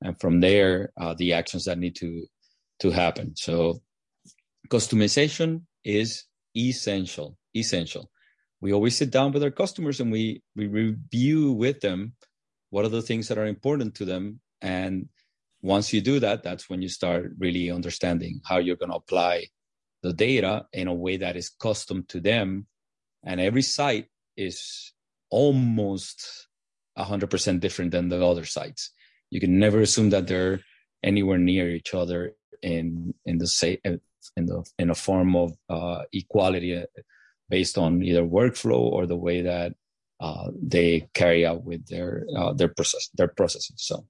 And 0.00 0.18
from 0.20 0.40
there 0.40 0.92
uh, 1.00 1.14
the 1.14 1.32
actions 1.32 1.64
that 1.64 1.78
need 1.78 1.96
to 1.96 2.26
to 2.80 2.90
happen. 2.90 3.34
So 3.36 3.80
customization 4.68 5.62
is 5.84 6.24
essential 6.56 7.36
essential. 7.54 8.10
We 8.60 8.72
always 8.72 8.96
sit 8.96 9.10
down 9.10 9.32
with 9.32 9.42
our 9.42 9.50
customers 9.50 10.00
and 10.00 10.12
we 10.12 10.42
we 10.54 10.66
review 10.66 11.52
with 11.52 11.80
them 11.80 12.14
what 12.72 12.86
are 12.86 12.88
the 12.96 13.02
things 13.02 13.28
that 13.28 13.36
are 13.36 13.46
important 13.46 13.94
to 13.96 14.06
them? 14.06 14.40
And 14.62 15.10
once 15.60 15.92
you 15.92 16.00
do 16.00 16.18
that 16.18 16.42
that's 16.42 16.70
when 16.70 16.80
you 16.80 16.88
start 16.88 17.32
really 17.38 17.70
understanding 17.70 18.40
how 18.48 18.56
you're 18.56 18.80
going 18.82 18.90
to 18.90 18.96
apply 18.96 19.46
the 20.02 20.12
data 20.12 20.66
in 20.72 20.88
a 20.88 20.94
way 20.94 21.18
that 21.18 21.36
is 21.36 21.50
custom 21.50 22.04
to 22.08 22.18
them. 22.18 22.66
And 23.22 23.40
every 23.40 23.60
site 23.60 24.08
is 24.38 24.92
almost 25.30 26.48
100% 26.98 27.60
different 27.60 27.90
than 27.90 28.08
the 28.08 28.24
other 28.24 28.46
sites. 28.46 28.90
You 29.28 29.38
can 29.38 29.58
never 29.58 29.80
assume 29.82 30.08
that 30.10 30.26
they're 30.26 30.60
anywhere 31.02 31.38
near 31.38 31.68
each 31.68 31.92
other 31.94 32.32
in 32.62 33.12
in 33.26 33.36
the 33.38 33.46
say 33.46 33.80
in 33.84 34.00
the 34.36 34.64
in 34.78 34.88
a 34.88 34.94
form 34.94 35.36
of 35.36 35.52
uh, 35.68 36.02
equality 36.12 36.76
uh, 36.76 36.86
based 37.50 37.76
on 37.76 38.02
either 38.02 38.22
workflow 38.22 38.80
or 38.80 39.04
the 39.06 39.22
way 39.26 39.42
that 39.42 39.72
uh, 40.22 40.50
they 40.62 41.08
carry 41.14 41.44
out 41.44 41.64
with 41.64 41.84
their 41.88 42.24
uh, 42.36 42.52
their 42.52 42.68
process 42.68 43.10
their 43.14 43.26
processes. 43.26 43.74
So, 43.78 44.06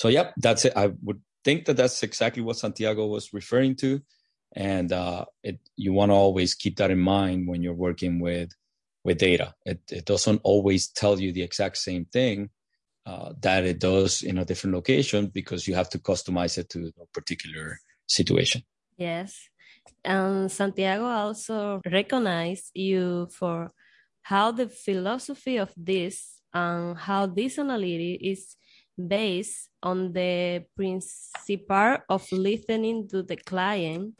so 0.00 0.08
yep, 0.08 0.32
that's 0.38 0.64
it. 0.64 0.72
I 0.74 0.92
would 1.02 1.20
think 1.44 1.66
that 1.66 1.76
that's 1.76 2.02
exactly 2.02 2.42
what 2.42 2.56
Santiago 2.56 3.06
was 3.06 3.34
referring 3.34 3.76
to, 3.76 4.00
and 4.56 4.90
uh, 4.90 5.26
it 5.42 5.58
you 5.76 5.92
want 5.92 6.10
to 6.10 6.14
always 6.14 6.54
keep 6.54 6.78
that 6.78 6.90
in 6.90 6.98
mind 6.98 7.46
when 7.46 7.62
you're 7.62 7.74
working 7.88 8.20
with 8.20 8.52
with 9.04 9.18
data. 9.18 9.54
It 9.66 9.80
it 9.92 10.06
doesn't 10.06 10.40
always 10.44 10.88
tell 10.88 11.20
you 11.20 11.30
the 11.30 11.42
exact 11.42 11.76
same 11.76 12.06
thing 12.06 12.48
uh, 13.04 13.34
that 13.42 13.64
it 13.64 13.80
does 13.80 14.22
in 14.22 14.38
a 14.38 14.46
different 14.46 14.74
location 14.74 15.26
because 15.26 15.68
you 15.68 15.74
have 15.74 15.90
to 15.90 15.98
customize 15.98 16.56
it 16.56 16.70
to 16.70 16.90
a 16.98 17.06
particular 17.12 17.78
situation. 18.06 18.62
Yes. 18.96 19.36
And 20.02 20.50
Santiago 20.50 21.04
also 21.04 21.82
recognized 21.84 22.70
you 22.72 23.28
for 23.30 23.72
how 24.24 24.50
the 24.50 24.68
philosophy 24.68 25.58
of 25.58 25.70
DIS 25.76 26.40
and 26.52 26.96
how 26.96 27.26
DIS 27.26 27.58
analytic 27.58 28.20
is 28.22 28.56
based 28.96 29.68
on 29.82 30.12
the 30.12 30.64
principle 30.76 31.98
of 32.08 32.26
listening 32.32 33.06
to 33.08 33.22
the 33.22 33.36
client 33.36 34.14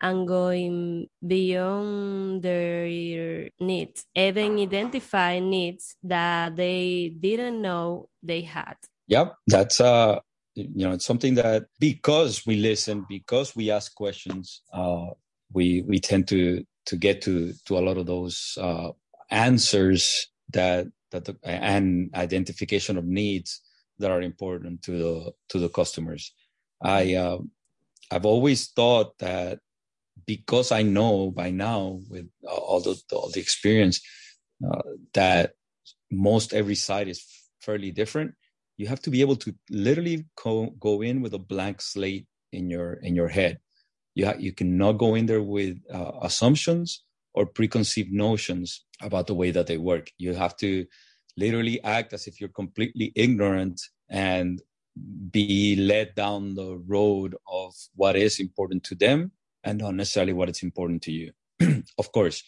and 0.00 0.26
going 0.26 1.08
beyond 1.26 2.42
their 2.42 3.50
needs, 3.60 4.06
even 4.14 4.58
identify 4.58 5.38
needs 5.40 5.96
that 6.02 6.56
they 6.56 7.12
didn't 7.20 7.60
know 7.60 8.08
they 8.22 8.40
had. 8.40 8.76
Yep, 9.08 9.34
that's 9.46 9.80
uh 9.80 10.20
you 10.54 10.86
know 10.86 10.92
it's 10.92 11.06
something 11.06 11.34
that 11.34 11.66
because 11.78 12.46
we 12.46 12.56
listen, 12.56 13.04
because 13.08 13.54
we 13.54 13.70
ask 13.70 13.94
questions, 13.94 14.62
uh, 14.72 15.06
we 15.52 15.82
we 15.82 15.98
tend 15.98 16.28
to 16.28 16.64
to 16.86 16.96
get 16.96 17.22
to 17.22 17.52
to 17.66 17.78
a 17.78 17.80
lot 17.80 17.98
of 17.98 18.06
those 18.06 18.56
uh, 18.60 18.90
answers 19.30 20.28
that 20.52 20.86
that 21.12 21.24
the, 21.24 21.36
and 21.44 22.10
identification 22.14 22.96
of 22.96 23.04
needs 23.04 23.60
that 23.98 24.10
are 24.10 24.22
important 24.22 24.82
to 24.82 24.92
the 24.92 25.32
to 25.48 25.58
the 25.58 25.68
customers. 25.68 26.32
I 26.82 27.14
uh, 27.14 27.38
I've 28.10 28.26
always 28.26 28.68
thought 28.68 29.18
that 29.18 29.60
because 30.26 30.72
I 30.72 30.82
know 30.82 31.30
by 31.30 31.50
now 31.50 32.00
with 32.08 32.28
all 32.48 32.80
the 32.80 33.00
all 33.12 33.30
the 33.30 33.40
experience 33.40 34.00
uh, 34.66 34.82
that 35.14 35.52
most 36.10 36.52
every 36.52 36.74
site 36.74 37.08
is 37.08 37.24
fairly 37.60 37.90
different. 37.90 38.34
You 38.76 38.88
have 38.88 39.00
to 39.02 39.10
be 39.10 39.20
able 39.20 39.36
to 39.36 39.54
literally 39.70 40.26
co- 40.36 40.74
go 40.80 41.02
in 41.02 41.20
with 41.20 41.34
a 41.34 41.38
blank 41.38 41.80
slate 41.80 42.26
in 42.52 42.70
your 42.70 42.94
in 42.94 43.14
your 43.14 43.28
head. 43.28 43.58
You 44.14 44.26
ha- 44.26 44.38
you 44.38 44.52
cannot 44.52 44.94
go 44.94 45.14
in 45.14 45.26
there 45.26 45.42
with 45.42 45.78
uh, 45.92 46.12
assumptions 46.22 47.04
or 47.34 47.46
preconceived 47.46 48.12
notions 48.12 48.84
about 49.02 49.26
the 49.26 49.34
way 49.34 49.50
that 49.50 49.66
they 49.66 49.76
work. 49.76 50.10
You 50.18 50.34
have 50.34 50.56
to 50.58 50.86
literally 51.36 51.82
act 51.82 52.12
as 52.12 52.26
if 52.26 52.40
you're 52.40 52.50
completely 52.50 53.12
ignorant 53.14 53.80
and 54.08 54.60
be 55.30 55.76
led 55.76 56.14
down 56.14 56.54
the 56.54 56.76
road 56.86 57.36
of 57.50 57.74
what 57.94 58.16
is 58.16 58.40
important 58.40 58.84
to 58.84 58.94
them 58.94 59.32
and 59.64 59.78
not 59.78 59.94
necessarily 59.94 60.32
what 60.32 60.48
is 60.48 60.62
important 60.62 61.02
to 61.02 61.12
you. 61.12 61.32
of 61.98 62.12
course, 62.12 62.42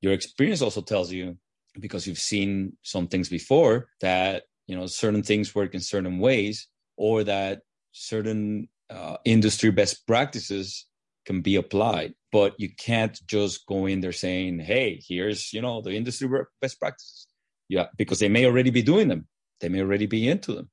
your 0.00 0.12
experience 0.12 0.62
also 0.62 0.80
tells 0.80 1.12
you 1.12 1.36
because 1.80 2.06
you've 2.06 2.18
seen 2.18 2.76
some 2.82 3.06
things 3.06 3.28
before 3.28 3.88
that 4.00 4.44
you 4.66 4.76
know 4.76 4.86
certain 4.86 5.22
things 5.22 5.54
work 5.54 5.74
in 5.74 5.80
certain 5.80 6.18
ways 6.18 6.68
or 6.96 7.24
that 7.24 7.60
certain 7.92 8.68
uh, 8.90 9.16
industry 9.24 9.70
best 9.70 10.06
practices 10.06 10.86
can 11.26 11.40
be 11.40 11.56
applied 11.56 12.14
but 12.30 12.54
you 12.58 12.68
can't 12.74 13.18
just 13.26 13.66
go 13.66 13.86
in 13.86 14.00
there 14.00 14.12
saying 14.12 14.58
hey 14.58 15.00
here's 15.06 15.52
you 15.52 15.62
know 15.62 15.80
the 15.80 15.92
industry 15.92 16.28
best 16.60 16.78
practices. 16.78 17.26
Yeah 17.68 17.86
because 17.96 18.18
they 18.18 18.28
may 18.28 18.46
already 18.46 18.70
be 18.70 18.82
doing 18.82 19.08
them. 19.08 19.26
They 19.60 19.68
may 19.68 19.80
already 19.80 20.06
be 20.06 20.28
into 20.28 20.54
them. 20.54 20.70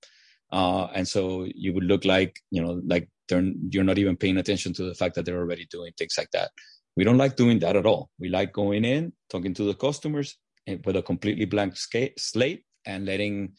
Uh, 0.51 0.85
and 0.93 1.07
so 1.07 1.47
you 1.55 1.73
would 1.73 1.83
look 1.83 2.05
like 2.05 2.39
you 2.51 2.61
know 2.61 2.81
like 2.85 3.09
you're 3.29 3.83
not 3.83 3.97
even 3.97 4.15
paying 4.15 4.37
attention 4.37 4.73
to 4.73 4.83
the 4.83 4.93
fact 4.93 5.15
that 5.15 5.25
they're 5.25 5.39
already 5.39 5.65
doing 5.69 5.91
things 5.97 6.15
like 6.17 6.29
that. 6.31 6.51
We 6.95 7.03
don't 7.03 7.17
like 7.17 7.35
doing 7.35 7.59
that 7.59 7.75
at 7.75 7.85
all. 7.85 8.09
We 8.19 8.29
like 8.29 8.53
going 8.53 8.85
in 8.85 9.13
talking 9.29 9.53
to 9.55 9.63
the 9.63 9.73
customers 9.73 10.37
eh, 10.67 10.77
with 10.85 10.95
a 10.95 11.01
completely 11.01 11.45
blank 11.45 11.75
slate 11.75 12.63
and 12.85 13.05
letting 13.05 13.53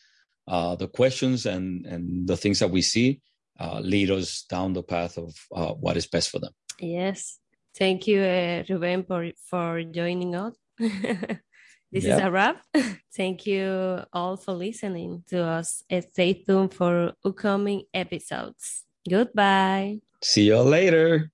uh, 0.49 0.77
the 0.77 0.89
questions 0.89 1.47
and 1.47 1.85
and 1.87 2.29
the 2.29 2.37
things 2.37 2.61
that 2.61 2.71
we 2.71 2.83
see 2.83 3.21
uh, 3.59 3.81
lead 3.81 4.11
us 4.11 4.45
down 4.49 4.73
the 4.73 4.83
path 4.83 5.19
of 5.19 5.35
uh, 5.55 5.73
what 5.73 5.97
is 5.97 6.07
best 6.07 6.31
for 6.31 6.39
them. 6.39 6.53
Yes 6.79 7.39
Thank 7.77 8.07
you, 8.07 8.23
uh, 8.23 8.63
Ruben, 8.69 9.05
for, 9.05 9.31
for 9.49 9.83
joining 9.83 10.35
us. 10.35 10.55
this 10.79 12.05
yep. 12.05 12.19
is 12.19 12.25
a 12.25 12.31
wrap. 12.31 12.63
Thank 13.15 13.47
you 13.47 14.01
all 14.13 14.37
for 14.37 14.53
listening 14.53 15.25
to 15.29 15.43
us. 15.45 15.83
And 15.91 16.05
stay 16.05 16.33
tuned 16.35 16.73
for 16.73 17.13
upcoming 17.25 17.83
episodes. 17.93 18.85
Goodbye. 19.09 20.01
See 20.23 20.45
you 20.45 20.61
later. 20.61 21.31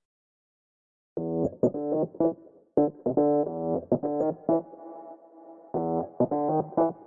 Thank 1.15 1.53
you. 6.77 7.07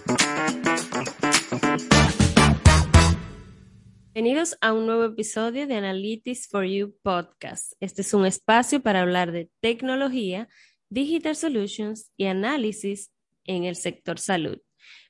Bienvenidos 4.21 4.55
a 4.61 4.71
un 4.71 4.85
nuevo 4.85 5.05
episodio 5.05 5.65
de 5.65 5.73
Analytics 5.73 6.47
for 6.47 6.63
You 6.63 6.95
podcast. 7.01 7.73
Este 7.79 8.03
es 8.03 8.13
un 8.13 8.27
espacio 8.27 8.79
para 8.79 9.01
hablar 9.01 9.31
de 9.31 9.49
tecnología, 9.61 10.47
digital 10.89 11.35
solutions 11.35 12.11
y 12.17 12.25
análisis 12.25 13.11
en 13.45 13.63
el 13.63 13.75
sector 13.75 14.19
salud. 14.19 14.59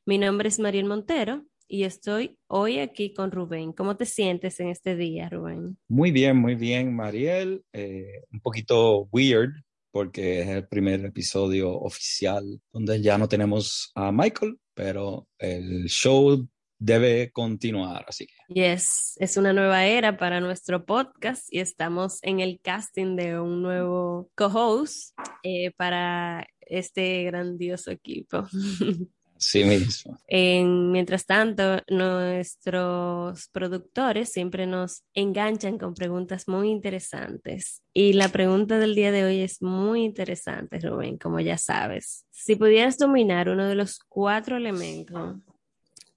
Mi 0.06 0.18
nombre 0.18 0.48
es 0.48 0.60
Mariel 0.60 0.86
Montero 0.86 1.44
y 1.68 1.84
estoy 1.84 2.38
hoy 2.48 2.80
aquí 2.80 3.14
con 3.14 3.32
Rubén. 3.32 3.74
¿Cómo 3.74 3.98
te 3.98 4.06
sientes 4.06 4.62
en 4.62 4.70
este 4.70 4.96
día, 4.96 5.28
Rubén? 5.28 5.78
Muy 5.90 6.12
bien, 6.12 6.38
muy 6.38 6.56
bien, 6.56 6.96
Mariel. 6.96 7.66
Eh, 7.74 8.24
un 8.32 8.40
poquito 8.40 9.10
weird 9.12 9.52
porque 9.92 10.40
es 10.40 10.48
el 10.48 10.70
primer 10.70 11.04
episodio 11.04 11.70
oficial 11.78 12.62
donde 12.72 13.02
ya 13.02 13.18
no 13.18 13.28
tenemos 13.28 13.92
a 13.94 14.10
Michael, 14.14 14.58
pero 14.74 15.28
el 15.38 15.88
show 15.90 16.48
debe 16.82 17.32
continuar, 17.32 18.06
así 18.08 18.26
que. 18.26 18.34
Yes, 18.54 19.16
es 19.20 19.38
una 19.38 19.54
nueva 19.54 19.86
era 19.86 20.18
para 20.18 20.42
nuestro 20.42 20.84
podcast 20.84 21.46
y 21.54 21.60
estamos 21.60 22.18
en 22.24 22.40
el 22.40 22.60
casting 22.60 23.16
de 23.16 23.40
un 23.40 23.62
nuevo 23.62 24.30
co-host 24.36 25.16
eh, 25.44 25.72
para 25.78 26.48
este 26.62 27.24
grandioso 27.26 27.92
equipo. 27.92 28.48
Sí 29.44 29.64
mismo. 29.64 30.20
mientras 30.30 31.26
tanto, 31.26 31.82
nuestros 31.90 33.48
productores 33.48 34.32
siempre 34.32 34.68
nos 34.68 35.02
enganchan 35.16 35.80
con 35.80 35.96
preguntas 35.96 36.48
muy 36.48 36.70
interesantes. 36.70 37.82
Y 37.92 38.14
la 38.14 38.30
pregunta 38.30 38.78
del 38.78 38.94
día 38.94 39.12
de 39.12 39.24
hoy 39.24 39.40
es 39.40 39.64
muy 39.64 40.04
interesante, 40.04 40.80
Rubén, 40.80 41.18
como 41.18 41.40
ya 41.40 41.58
sabes. 41.58 42.28
Si 42.30 42.56
pudieras 42.56 43.00
dominar 43.00 43.50
uno 43.50 43.68
de 43.68 43.74
los 43.74 43.98
cuatro 44.08 44.58
elementos 44.58 45.38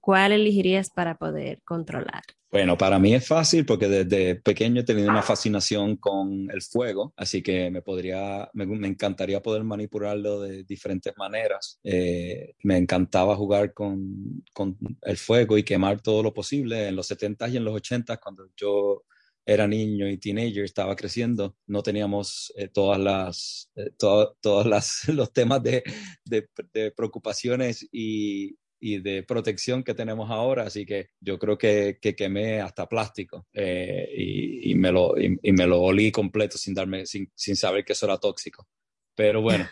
¿cuál 0.05 0.33
elegirías 0.33 0.91
para 0.91 1.17
poder 1.17 1.63
controlar? 1.63 2.21
Bueno, 2.51 2.77
para 2.77 2.99
mí 2.99 3.15
es 3.15 3.27
fácil 3.27 3.65
porque 3.65 3.87
desde 3.87 4.35
pequeño 4.35 4.81
he 4.81 4.83
tenido 4.83 5.09
una 5.09 5.23
fascinación 5.23 5.97
con 5.97 6.47
el 6.51 6.61
fuego, 6.61 7.11
así 7.17 7.41
que 7.41 7.71
me 7.71 7.81
podría, 7.81 8.47
me, 8.53 8.65
encantaría 8.87 9.41
poder 9.41 9.63
manipularlo 9.63 10.41
de 10.41 10.63
diferentes 10.63 11.11
maneras. 11.17 11.79
Eh, 11.83 12.53
me 12.61 12.77
encantaba 12.77 13.35
jugar 13.35 13.73
con, 13.73 14.43
con, 14.53 14.77
el 15.01 15.17
fuego 15.17 15.57
y 15.57 15.63
quemar 15.63 15.99
todo 16.01 16.21
lo 16.21 16.35
posible. 16.35 16.87
En 16.87 16.95
los 16.95 17.07
70 17.07 17.49
y 17.49 17.57
en 17.57 17.65
los 17.65 17.73
80 17.73 18.17
cuando 18.17 18.47
yo 18.55 19.05
era 19.43 19.67
niño 19.67 20.07
y 20.07 20.19
teenager, 20.19 20.65
estaba 20.65 20.95
creciendo, 20.95 21.55
no 21.65 21.81
teníamos 21.81 22.53
eh, 22.55 22.67
todas 22.67 22.99
las, 22.99 23.71
eh, 23.75 23.89
todos 23.97 24.67
las, 24.67 25.07
los 25.09 25.33
temas 25.33 25.63
de, 25.63 25.83
de, 26.23 26.47
de 26.73 26.91
preocupaciones 26.91 27.87
y, 27.91 28.55
y 28.79 28.99
de 28.99 29.23
protección 29.23 29.83
que 29.83 29.93
tenemos 29.93 30.29
ahora, 30.29 30.63
así 30.63 30.85
que 30.85 31.09
yo 31.19 31.39
creo 31.39 31.57
que, 31.57 31.97
que 32.01 32.15
quemé 32.15 32.61
hasta 32.61 32.87
plástico 32.87 33.47
eh, 33.53 34.07
y, 34.15 34.71
y, 34.71 34.75
me 34.75 34.91
lo, 34.91 35.15
y, 35.17 35.51
me 35.51 35.65
lo 35.65 35.81
olí 35.81 36.11
completo 36.11 36.57
sin, 36.57 36.73
darme, 36.73 37.05
sin, 37.05 37.31
sin 37.35 37.55
saber 37.55 37.85
que 37.85 37.93
eso 37.93 38.05
era 38.05 38.17
tóxico. 38.17 38.67
Pero 39.15 39.41
bueno, 39.41 39.67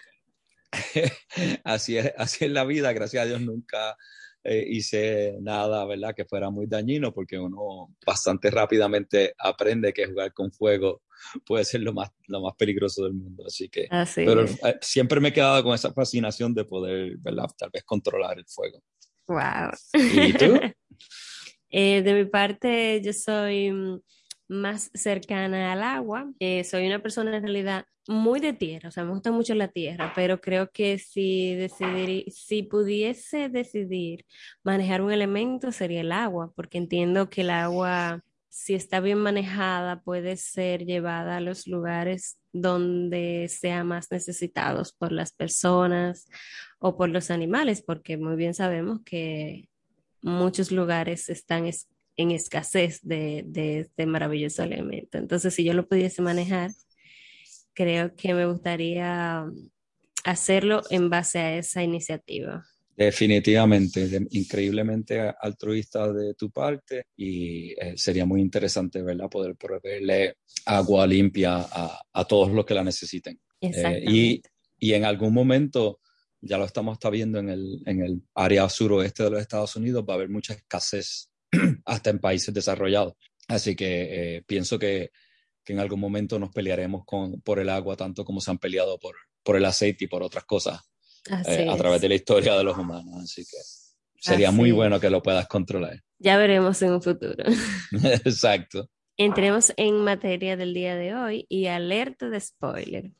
así, 1.63 1.97
es, 1.97 2.13
así 2.17 2.45
es 2.45 2.51
la 2.51 2.63
vida, 2.63 2.93
gracias 2.93 3.23
a 3.23 3.27
Dios 3.27 3.41
nunca 3.41 3.97
eh, 4.43 4.65
hice 4.67 5.37
nada, 5.41 5.85
¿verdad? 5.85 6.13
Que 6.13 6.25
fuera 6.25 6.49
muy 6.49 6.67
dañino 6.67 7.13
porque 7.13 7.39
uno 7.39 7.95
bastante 8.05 8.51
rápidamente 8.51 9.33
aprende 9.37 9.93
que 9.93 10.07
jugar 10.07 10.33
con 10.33 10.51
fuego 10.51 11.01
puede 11.45 11.65
ser 11.65 11.81
lo 11.81 11.93
más, 11.93 12.09
lo 12.27 12.41
más 12.41 12.53
peligroso 12.55 13.03
del 13.03 13.13
mundo. 13.13 13.43
Así 13.47 13.69
que, 13.69 13.87
pero 14.15 14.43
eh, 14.43 14.77
siempre 14.81 15.19
me 15.19 15.29
he 15.29 15.33
quedado 15.33 15.63
con 15.63 15.73
esa 15.73 15.93
fascinación 15.93 16.53
de 16.53 16.65
poder, 16.65 17.17
¿verdad? 17.19 17.47
Tal 17.57 17.69
vez 17.71 17.83
controlar 17.83 18.37
el 18.37 18.45
fuego. 18.47 18.81
Wow. 19.27 19.71
¿Y 19.93 20.33
tú? 20.33 20.59
Eh, 21.75 22.03
de 22.03 22.13
mi 22.13 22.25
parte, 22.25 23.01
yo 23.01 23.13
soy 23.13 23.71
mm, 23.71 23.99
más 24.47 24.91
cercana 24.93 25.71
al 25.71 25.81
agua. 25.81 26.31
Eh, 26.37 26.63
soy 26.63 26.85
una 26.85 27.01
persona 27.01 27.35
en 27.35 27.41
realidad 27.41 27.85
muy 28.07 28.39
de 28.39 28.53
tierra, 28.53 28.89
o 28.89 28.91
sea, 28.91 29.05
me 29.05 29.11
gusta 29.11 29.31
mucho 29.31 29.55
la 29.55 29.69
tierra, 29.69 30.11
pero 30.15 30.41
creo 30.41 30.69
que 30.71 30.99
si 30.99 31.55
decidir, 31.55 32.25
si 32.31 32.63
pudiese 32.63 33.49
decidir 33.49 34.25
manejar 34.63 35.01
un 35.01 35.11
elemento 35.11 35.71
sería 35.71 36.01
el 36.01 36.11
agua, 36.11 36.51
porque 36.55 36.77
entiendo 36.77 37.29
que 37.29 37.41
el 37.41 37.49
agua, 37.49 38.21
si 38.53 38.75
está 38.75 38.99
bien 38.99 39.17
manejada, 39.17 40.03
puede 40.03 40.37
ser 40.37 40.85
llevada 40.85 41.37
a 41.37 41.41
los 41.41 41.65
lugares 41.65 42.37
donde 42.51 43.47
sea 43.49 43.83
más 43.83 44.11
necesitados 44.11 44.93
por 44.93 45.11
las 45.11 45.31
personas 45.31 46.27
o 46.77 46.95
por 46.95 47.09
los 47.09 47.31
animales, 47.31 47.81
porque 47.81 48.15
muy 48.15 48.35
bien 48.35 48.53
sabemos 48.53 48.99
que 49.03 49.69
muchos 50.21 50.71
lugares 50.71 51.29
están 51.29 51.65
en 52.15 52.31
escasez 52.31 52.99
de, 53.01 53.79
este 53.79 54.05
maravilloso 54.05 54.61
elemento. 54.61 55.17
Entonces, 55.17 55.55
si 55.55 55.63
yo 55.63 55.73
lo 55.73 55.87
pudiese 55.87 56.21
manejar, 56.21 56.69
creo 57.73 58.15
que 58.15 58.35
me 58.35 58.45
gustaría 58.45 59.45
hacerlo 60.25 60.83
en 60.91 61.09
base 61.09 61.39
a 61.39 61.57
esa 61.57 61.81
iniciativa. 61.81 62.63
Definitivamente, 62.95 64.27
increíblemente 64.31 65.19
altruista 65.19 66.13
de 66.13 66.35
tu 66.35 66.51
parte 66.51 67.07
y 67.17 67.71
eh, 67.71 67.93
sería 67.95 68.25
muy 68.25 68.39
interesante, 68.39 69.01
¿verdad? 69.01 69.29
Poder 69.29 69.55
proveerle 69.55 70.37
agua 70.65 71.07
limpia 71.07 71.57
a, 71.57 72.01
a 72.13 72.25
todos 72.25 72.51
los 72.51 72.65
que 72.65 72.75
la 72.75 72.83
necesiten. 72.83 73.39
Eh, 73.61 74.03
y, 74.07 74.41
y, 74.77 74.93
en 74.93 75.05
algún 75.05 75.33
momento, 75.33 76.01
ya 76.39 76.57
lo 76.57 76.65
estamos 76.65 76.93
está 76.93 77.09
viendo 77.09 77.39
en 77.39 77.49
el, 77.49 77.81
en 77.85 78.03
el 78.03 78.21
área 78.35 78.69
suroeste 78.69 79.23
de 79.23 79.31
los 79.31 79.41
Estados 79.41 79.75
Unidos, 79.75 80.05
va 80.07 80.13
a 80.13 80.17
haber 80.17 80.29
mucha 80.29 80.53
escasez 80.53 81.31
hasta 81.85 82.11
en 82.11 82.19
países 82.19 82.53
desarrollados. 82.53 83.13
Así 83.47 83.75
que 83.75 84.35
eh, 84.35 84.43
pienso 84.45 84.77
que, 84.77 85.09
que, 85.63 85.73
en 85.73 85.79
algún 85.79 85.99
momento 85.99 86.37
nos 86.37 86.51
pelearemos 86.51 87.05
con, 87.05 87.41
por 87.41 87.57
el 87.57 87.69
agua 87.69 87.95
tanto 87.95 88.23
como 88.23 88.39
se 88.39 88.51
han 88.51 88.59
peleado 88.59 88.99
por, 88.99 89.15
por 89.41 89.55
el 89.55 89.65
aceite 89.65 90.05
y 90.05 90.07
por 90.07 90.21
otras 90.21 90.43
cosas 90.45 90.79
eh, 91.29 91.67
a 91.69 91.77
través 91.77 92.01
de 92.01 92.09
la 92.09 92.15
historia 92.15 92.55
de 92.55 92.63
los 92.63 92.77
humanos. 92.77 93.23
Así 93.23 93.43
que 93.43 93.57
sería 94.19 94.51
muy 94.51 94.71
bueno 94.71 94.99
que 94.99 95.09
lo 95.09 95.21
puedas 95.21 95.47
controlar. 95.47 96.01
Ya 96.19 96.37
veremos 96.37 96.81
en 96.81 96.93
un 96.93 97.01
futuro. 97.01 97.43
Exacto. 98.25 98.89
Entremos 99.17 99.73
en 99.77 99.97
materia 100.03 100.57
del 100.57 100.73
día 100.73 100.95
de 100.95 101.15
hoy 101.15 101.45
y 101.49 101.67
alerta 101.67 102.29
de 102.29 102.39
spoiler. 102.39 103.11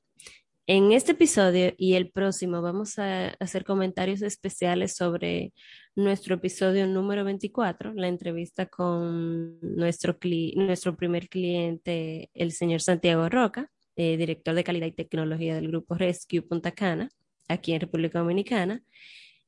En 0.66 0.94
este 0.94 1.12
episodio 1.12 1.74
y 1.78 1.96
el 1.96 2.10
próximo 2.10 2.62
vamos 2.62 2.98
a 2.98 3.30
hacer 3.42 3.66
comentarios 3.66 4.22
especiales 4.22 4.96
sobre 4.96 5.54
nuestro 5.94 6.36
episodio 6.36 6.88
número 6.88 7.26
24, 7.26 7.94
la 7.94 8.08
entrevista 8.08 8.66
con 8.68 9.60
nuestro, 9.60 10.18
nuestro 10.56 10.96
primer 10.96 11.28
cliente, 11.28 12.30
el 12.34 12.54
señor 12.54 12.80
Santiago 12.80 13.28
Roca, 13.28 13.70
eh, 13.98 14.16
director 14.16 14.56
de 14.56 14.64
calidad 14.64 14.88
y 14.88 14.94
tecnología 14.94 15.56
del 15.56 15.68
grupo 15.68 15.96
Rescue 15.96 16.42
Punta 16.42 16.72
Cana 16.72 17.10
aquí 17.48 17.74
en 17.74 17.82
República 17.82 18.20
Dominicana. 18.20 18.84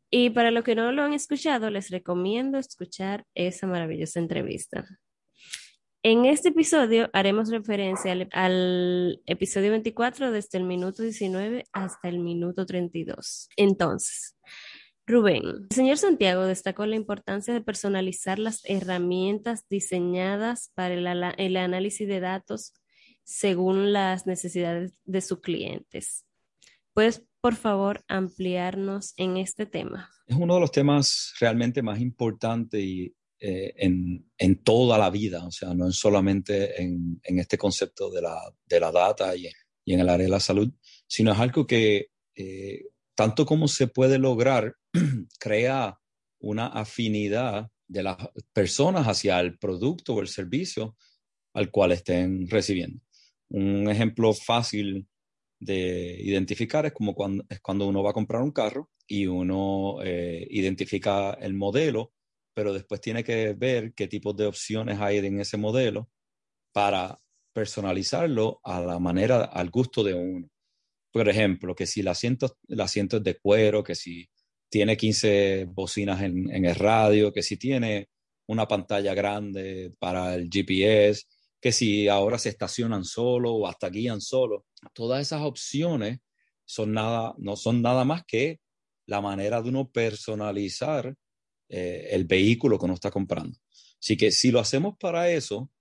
Y 0.10 0.30
para 0.30 0.52
los 0.52 0.64
que 0.64 0.76
no 0.76 0.92
lo 0.92 1.04
han 1.04 1.14
escuchado, 1.14 1.70
les 1.70 1.90
recomiendo 1.90 2.58
escuchar 2.58 3.26
esa 3.34 3.68
maravillosa 3.68 4.20
entrevista. 4.20 4.86
En 6.08 6.26
este 6.26 6.50
episodio 6.50 7.10
haremos 7.14 7.50
referencia 7.50 8.16
al, 8.32 9.22
episodio 9.26 9.72
24 9.72 10.32
desde 10.32 10.60
el 10.60 10.64
minuto 10.64 11.02
19 11.02 11.64
hasta 11.74 12.10
el 12.10 12.20
minuto 12.20 12.68
32. 12.68 13.50
Entonces, 13.58 14.38
Rubén, 15.08 15.42
el 15.44 15.76
señor 15.76 15.98
Santiago 15.98 16.44
destacó 16.44 16.86
la 16.86 16.96
importancia 16.96 17.56
de 17.56 17.62
personalizar 17.62 18.38
las 18.38 18.62
herramientas 18.66 19.68
diseñadas 19.68 20.72
para 20.76 20.94
el, 20.94 21.08
el 21.38 21.58
análisis 21.58 22.08
de 22.08 22.20
datos 22.20 22.74
según 23.24 23.92
las 23.92 24.28
necesidades 24.28 25.00
de 25.06 25.22
sus 25.22 25.42
clientes. 25.42 26.24
¿Puedes 26.94 27.26
por 27.46 27.56
favor, 27.56 28.04
ampliarnos 28.08 29.14
en 29.18 29.38
este 29.38 29.68
tema? 29.68 30.10
Es 30.26 30.36
uno 30.36 30.56
de 30.56 30.62
los 30.62 30.72
temas 30.72 31.36
realmente 31.40 31.84
más 31.84 32.00
importantes 32.00 32.84
y, 32.84 33.16
eh, 33.40 33.72
en, 33.76 34.28
en, 34.40 34.64
toda 34.64 34.98
la 34.98 35.12
vida, 35.12 35.46
o 35.46 35.52
sea, 35.52 35.76
no 35.76 35.90
es 35.90 35.96
solamente 35.96 36.82
en, 36.82 37.22
en 37.22 37.38
este 37.38 37.56
concepto 37.56 38.10
de 38.10 38.24
la, 38.24 38.36
de 38.66 38.80
la 38.80 38.92
data 38.92 39.36
y, 39.36 39.48
y, 39.84 39.94
en 39.94 40.00
el 40.00 40.10
área 40.10 40.26
de 40.26 40.32
la 40.32 40.40
salud, 40.40 40.74
sino 41.06 41.34
es 41.34 41.38
algo 41.38 41.68
que, 41.68 42.08
eh, 42.36 42.86
tanto 43.14 43.46
como 43.46 43.68
se 43.68 43.86
puede 43.86 44.18
lograr, 44.18 44.74
crea 45.40 46.00
una 46.40 46.66
afinidad 46.66 47.70
de 47.88 48.02
las 48.02 48.18
personas 48.54 49.06
hacia 49.06 49.40
el 49.40 49.60
producto 49.60 50.16
o 50.16 50.22
el 50.22 50.30
servicio 50.30 50.98
al 51.54 51.70
cual 51.70 51.92
estén 51.92 52.50
recibiendo. 52.50 53.04
Un 53.50 53.88
ejemplo 53.88 54.34
fácil 54.34 55.08
de 55.66 56.18
identificar 56.22 56.86
es 56.86 56.94
como 56.94 57.14
cuando, 57.14 57.44
es 57.50 57.60
cuando 57.62 57.88
uno 57.88 58.04
va 58.04 58.12
a 58.12 58.14
comprar 58.14 58.42
un 58.42 58.52
carro 58.52 58.90
y 59.08 59.28
uno 59.28 59.98
eh, 60.04 60.48
identifica 60.50 61.34
el 61.34 61.54
modelo, 61.54 62.14
pero 62.54 62.74
después 62.74 63.02
tiene 63.02 63.24
que 63.24 63.54
ver 63.54 63.94
qué 63.94 64.08
tipos 64.08 64.36
de 64.36 64.46
opciones 64.46 65.00
hay 65.00 65.18
en 65.18 65.40
ese 65.40 65.58
modelo 65.58 66.10
para 66.74 67.18
personalizarlo 67.54 68.60
a 68.64 68.82
la 68.82 69.00
manera, 69.00 69.46
al 69.46 69.70
gusto 69.70 70.04
de 70.04 70.14
uno. 70.14 70.48
Por 71.12 71.30
ejemplo, 71.30 71.76
que 71.76 71.88
si 71.88 72.02
el 72.02 72.10
asiento, 72.10 72.58
el 72.68 72.82
asiento 72.82 73.18
es 73.18 73.24
de 73.24 73.40
cuero, 73.40 73.84
que 73.84 73.96
si 73.96 74.28
tiene 74.70 74.98
15 74.98 75.66
bocinas 75.70 76.22
en, 76.22 76.50
en 76.54 76.66
el 76.66 76.76
radio, 76.76 77.32
que 77.32 77.44
si 77.44 77.58
tiene 77.58 78.10
una 78.48 78.68
pantalla 78.68 79.14
grande 79.14 79.94
para 80.00 80.36
el 80.36 80.50
GPS, 80.50 81.26
que 81.66 81.72
si 81.72 82.08
ahora 82.08 82.38
se 82.38 82.50
estacionan 82.50 83.04
solo 83.04 83.52
o 83.52 83.68
hasta 83.68 83.90
guían 83.90 84.22
solo. 84.22 84.68
Todas 84.94 85.20
esas 85.20 85.42
opciones 85.42 86.20
son 86.64 86.94
nada, 86.94 87.34
no 87.40 87.56
son 87.56 87.82
nada 87.82 88.06
más 88.06 88.24
que 88.24 88.60
la 89.08 89.20
manera 89.20 89.64
de 89.64 89.70
uno 89.70 89.90
personalizar 89.90 91.16
eh, 91.68 92.10
el 92.12 92.26
vehículo 92.26 92.78
que 92.78 92.86
uno 92.86 92.94
está 92.94 93.10
comprando. 93.10 93.58
Así 94.00 94.16
que 94.16 94.30
si 94.30 94.52
lo 94.52 94.60
hacemos 94.60 94.96
para 95.00 95.32
eso, 95.32 95.72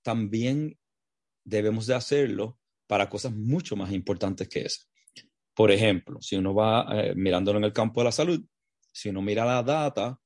también 0.00 0.78
debemos 1.44 1.86
de 1.86 1.96
hacerlo 1.96 2.58
para 2.86 3.10
cosas 3.10 3.34
mucho 3.34 3.76
más 3.76 3.92
importantes 3.92 4.48
que 4.48 4.62
esa. 4.62 4.86
Por 5.52 5.70
ejemplo, 5.70 6.18
si 6.22 6.36
uno 6.36 6.54
va 6.54 6.86
eh, 6.92 7.14
mirándolo 7.14 7.58
en 7.58 7.64
el 7.64 7.74
campo 7.74 8.00
de 8.00 8.04
la 8.06 8.12
salud, 8.12 8.42
si 8.90 9.10
uno 9.10 9.20
mira 9.20 9.44
la 9.44 9.62
data 9.62 10.18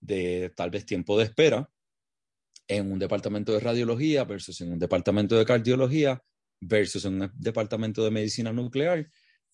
de 0.00 0.50
tal 0.56 0.70
vez 0.70 0.84
tiempo 0.84 1.16
de 1.16 1.26
espera 1.26 1.70
en 2.68 2.92
un 2.92 2.98
departamento 2.98 3.52
de 3.52 3.60
radiología 3.60 4.24
versus 4.24 4.60
en 4.60 4.72
un 4.72 4.78
departamento 4.78 5.36
de 5.36 5.46
cardiología 5.46 6.22
versus 6.60 7.04
en 7.06 7.22
un 7.22 7.32
departamento 7.34 8.04
de 8.04 8.10
medicina 8.10 8.52
nuclear, 8.52 9.10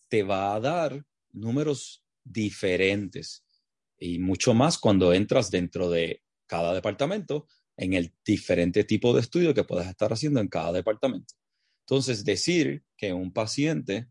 te 0.08 0.22
va 0.22 0.54
a 0.54 0.60
dar 0.60 1.04
números 1.32 2.04
diferentes 2.24 3.44
y 3.98 4.18
mucho 4.18 4.52
más 4.52 4.78
cuando 4.78 5.14
entras 5.14 5.50
dentro 5.50 5.88
de 5.90 6.22
cada 6.46 6.74
departamento 6.74 7.46
en 7.76 7.94
el 7.94 8.12
diferente 8.24 8.84
tipo 8.84 9.14
de 9.14 9.20
estudio 9.20 9.54
que 9.54 9.64
puedas 9.64 9.88
estar 9.88 10.12
haciendo 10.12 10.40
en 10.40 10.48
cada 10.48 10.72
departamento. 10.72 11.34
Entonces, 11.86 12.24
decir 12.24 12.84
que 12.96 13.12
un 13.12 13.32
paciente 13.32 14.08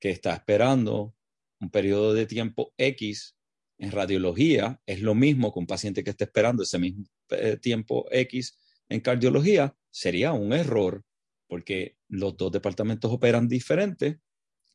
que 0.00 0.10
está 0.10 0.34
esperando 0.34 1.16
un 1.60 1.70
periodo 1.70 2.12
de 2.12 2.26
tiempo 2.26 2.74
X 2.76 3.36
en 3.78 3.90
radiología 3.90 4.80
es 4.86 5.00
lo 5.00 5.14
mismo 5.14 5.52
que 5.52 5.58
un 5.58 5.66
paciente 5.66 6.04
que 6.04 6.10
esté 6.10 6.24
esperando 6.24 6.62
ese 6.62 6.78
mismo 6.78 7.04
eh, 7.30 7.56
tiempo 7.56 8.06
X 8.10 8.58
en 8.88 9.00
cardiología 9.00 9.76
sería 9.90 10.32
un 10.32 10.52
error 10.52 11.04
porque 11.46 11.96
los 12.08 12.36
dos 12.36 12.50
departamentos 12.52 13.10
operan 13.12 13.46
diferente 13.48 14.20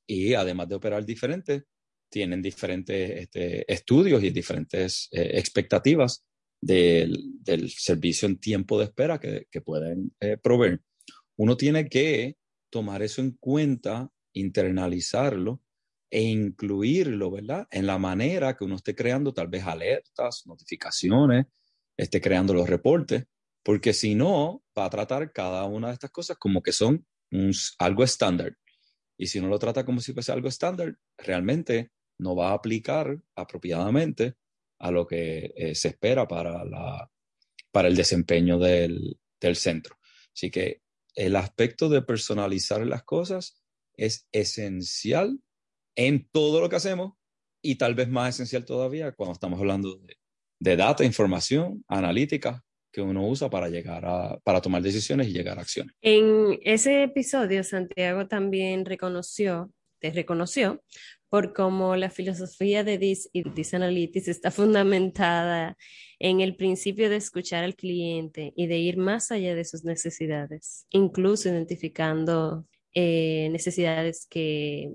y 0.07 0.33
además 0.33 0.67
de 0.67 0.75
operar 0.75 1.05
diferente, 1.05 1.65
tienen 2.09 2.41
diferentes 2.41 3.21
este, 3.21 3.71
estudios 3.71 4.23
y 4.23 4.31
diferentes 4.31 5.07
eh, 5.11 5.31
expectativas 5.33 6.25
del, 6.59 7.69
servicio 7.69 8.27
en 8.27 8.39
tiempo 8.39 8.79
de 8.79 8.85
espera 8.85 9.19
que, 9.19 9.61
pueden 9.61 10.11
eh, 10.19 10.37
proveer. 10.37 10.81
Uno 11.37 11.55
tiene 11.55 11.87
que 11.87 12.37
tomar 12.71 13.01
eso 13.01 13.21
en 13.21 13.31
cuenta, 13.31 14.11
internalizarlo 14.33 15.61
e 16.09 16.23
incluirlo, 16.23 17.31
¿verdad? 17.31 17.67
En 17.71 17.85
la 17.85 17.99
manera 17.99 18.55
que 18.57 18.63
uno 18.63 18.75
esté 18.75 18.95
creando 18.95 19.33
tal 19.33 19.47
vez 19.47 19.63
alertas, 19.63 20.43
notificaciones, 20.47 21.45
esté 21.99 22.21
creando 22.21 22.53
los 22.53 22.69
reportes, 22.69 23.25
porque 23.63 23.93
si 23.93 24.15
no, 24.15 24.63
va 24.77 24.85
a 24.85 24.89
tratar 24.89 25.31
cada 25.31 25.65
una 25.65 25.87
de 25.87 25.93
estas 25.93 26.11
cosas 26.11 26.37
como 26.37 26.61
que 26.61 26.71
son 26.71 27.05
algo 27.77 28.03
estándar. 28.03 28.57
Y 29.17 29.27
si 29.27 29.39
uno 29.39 29.49
lo 29.49 29.59
trata 29.59 29.85
como 29.85 29.99
si 29.99 30.13
fuese 30.13 30.31
algo 30.31 30.47
estándar, 30.47 30.97
realmente 31.17 31.91
no 32.19 32.35
va 32.35 32.51
a 32.51 32.53
aplicar 32.53 33.19
apropiadamente 33.35 34.35
a 34.79 34.91
lo 34.91 35.05
que 35.05 35.51
eh, 35.55 35.75
se 35.75 35.89
espera 35.89 36.25
para, 36.27 36.63
la, 36.63 37.11
para 37.71 37.89
el 37.89 37.95
desempeño 37.95 38.57
del, 38.57 39.19
del 39.41 39.55
centro. 39.57 39.97
Así 40.33 40.49
que 40.49 40.81
el 41.15 41.35
aspecto 41.35 41.89
de 41.89 42.01
personalizar 42.01 42.85
las 42.85 43.03
cosas 43.03 43.61
es 43.97 44.25
esencial 44.31 45.41
en 45.97 46.29
todo 46.31 46.61
lo 46.61 46.69
que 46.69 46.77
hacemos 46.77 47.13
y 47.61 47.75
tal 47.75 47.93
vez 47.93 48.07
más 48.07 48.35
esencial 48.35 48.63
todavía 48.63 49.11
cuando 49.11 49.33
estamos 49.33 49.59
hablando 49.59 49.95
de, 49.97 50.15
de 50.59 50.75
data, 50.75 51.03
información, 51.03 51.83
analítica 51.87 52.63
que 52.91 53.01
uno 53.01 53.27
usa 53.27 53.49
para 53.49 53.69
llegar 53.69 54.03
a, 54.05 54.39
para 54.43 54.61
tomar 54.61 54.81
decisiones 54.81 55.27
y 55.27 55.33
llegar 55.33 55.59
a 55.59 55.61
acciones. 55.61 55.95
En 56.01 56.59
ese 56.63 57.03
episodio, 57.03 57.63
Santiago 57.63 58.27
también 58.27 58.85
reconoció, 58.85 59.71
te 59.99 60.11
reconoció 60.11 60.83
por 61.29 61.53
cómo 61.53 61.95
la 61.95 62.09
filosofía 62.09 62.83
de 62.83 62.97
DIS 62.97 63.29
y 63.31 63.43
DIS 63.47 63.75
Analytics 63.75 64.27
está 64.27 64.49
fundamentada 64.49 65.77
en 66.17 66.41
el 66.41 66.55
principio 66.55 67.09
de 67.09 67.17
escuchar 67.17 67.63
al 67.63 67.75
cliente 67.75 68.53
y 68.55 68.67
de 68.67 68.79
ir 68.79 68.97
más 68.97 69.31
allá 69.31 69.53
de 69.53 69.63
sus 69.63 69.83
necesidades, 69.83 70.87
incluso 70.89 71.49
identificando 71.49 72.65
eh, 72.93 73.49
necesidades 73.51 74.25
que 74.27 74.91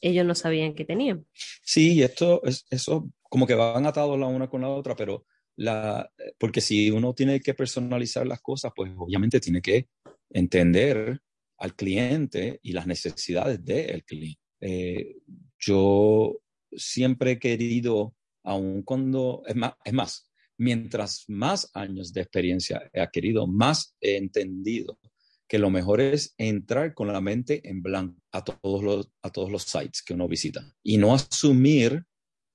ellos 0.00 0.24
no 0.24 0.34
sabían 0.34 0.74
que 0.74 0.84
tenían. 0.84 1.26
Sí, 1.62 2.02
esto 2.02 2.42
es, 2.44 2.66
eso 2.70 3.08
como 3.34 3.48
que 3.48 3.56
van 3.56 3.84
atados 3.84 4.16
la 4.16 4.28
una 4.28 4.48
con 4.48 4.60
la 4.60 4.68
otra, 4.68 4.94
pero 4.94 5.26
la, 5.56 6.08
porque 6.38 6.60
si 6.60 6.88
uno 6.92 7.14
tiene 7.14 7.40
que 7.40 7.52
personalizar 7.52 8.24
las 8.24 8.40
cosas, 8.40 8.70
pues 8.76 8.92
obviamente 8.96 9.40
tiene 9.40 9.60
que 9.60 9.88
entender 10.30 11.20
al 11.58 11.74
cliente 11.74 12.60
y 12.62 12.70
las 12.70 12.86
necesidades 12.86 13.64
del 13.64 14.04
cliente. 14.04 14.40
Eh, 14.60 15.16
yo 15.58 16.38
siempre 16.76 17.32
he 17.32 17.38
querido, 17.40 18.14
aun 18.44 18.84
cuando, 18.84 19.42
es 19.48 19.56
más, 19.56 19.72
es 19.84 19.92
más, 19.92 20.30
mientras 20.56 21.24
más 21.26 21.72
años 21.74 22.12
de 22.12 22.20
experiencia 22.20 22.88
he 22.92 23.00
adquirido, 23.00 23.48
más 23.48 23.96
he 24.00 24.16
entendido 24.16 25.00
que 25.48 25.58
lo 25.58 25.70
mejor 25.70 26.00
es 26.00 26.36
entrar 26.38 26.94
con 26.94 27.08
la 27.08 27.20
mente 27.20 27.68
en 27.68 27.82
blanco 27.82 28.14
a 28.30 28.44
todos 28.44 28.84
los, 28.84 29.10
a 29.22 29.30
todos 29.30 29.50
los 29.50 29.64
sites 29.64 30.04
que 30.04 30.14
uno 30.14 30.28
visita 30.28 30.72
y 30.84 30.98
no 30.98 31.12
asumir 31.12 32.06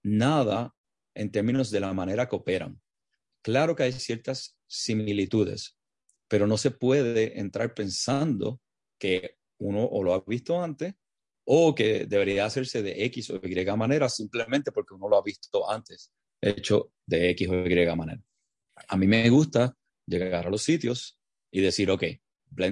nada 0.03 0.75
en 1.13 1.31
términos 1.31 1.71
de 1.71 1.79
la 1.79 1.93
manera 1.93 2.27
que 2.27 2.35
operan. 2.35 2.81
Claro 3.41 3.75
que 3.75 3.83
hay 3.83 3.91
ciertas 3.91 4.57
similitudes, 4.67 5.77
pero 6.27 6.47
no 6.47 6.57
se 6.57 6.71
puede 6.71 7.39
entrar 7.39 7.73
pensando 7.73 8.61
que 8.99 9.37
uno 9.59 9.83
o 9.83 10.03
lo 10.03 10.13
ha 10.13 10.23
visto 10.25 10.61
antes 10.61 10.95
o 11.45 11.73
que 11.73 12.05
debería 12.05 12.45
hacerse 12.45 12.83
de 12.83 13.05
X 13.05 13.31
o 13.31 13.41
Y 13.43 13.65
manera 13.75 14.07
simplemente 14.07 14.71
porque 14.71 14.93
uno 14.93 15.09
lo 15.09 15.17
ha 15.17 15.23
visto 15.23 15.69
antes, 15.69 16.11
hecho 16.41 16.93
de 17.05 17.31
X 17.31 17.49
o 17.49 17.65
Y 17.65 17.95
manera. 17.95 18.21
A 18.87 18.97
mí 18.97 19.07
me 19.07 19.27
gusta 19.29 19.75
llegar 20.05 20.47
a 20.47 20.49
los 20.49 20.61
sitios 20.61 21.19
y 21.51 21.61
decir, 21.61 21.89
ok, 21.89 22.03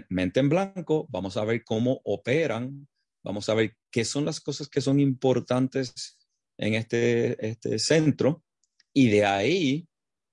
mente 0.09 0.39
en 0.39 0.49
blanco, 0.49 1.07
vamos 1.09 1.37
a 1.37 1.45
ver 1.45 1.63
cómo 1.63 2.01
operan, 2.03 2.87
vamos 3.23 3.49
a 3.49 3.55
ver 3.55 3.75
qué 3.91 4.05
son 4.05 4.25
las 4.25 4.39
cosas 4.39 4.69
que 4.69 4.81
son 4.81 4.99
importantes 4.99 6.17
en 6.57 6.73
este, 6.73 7.47
este 7.47 7.79
centro 7.79 8.43
y 8.93 9.09
de 9.09 9.25
ahí 9.25 9.87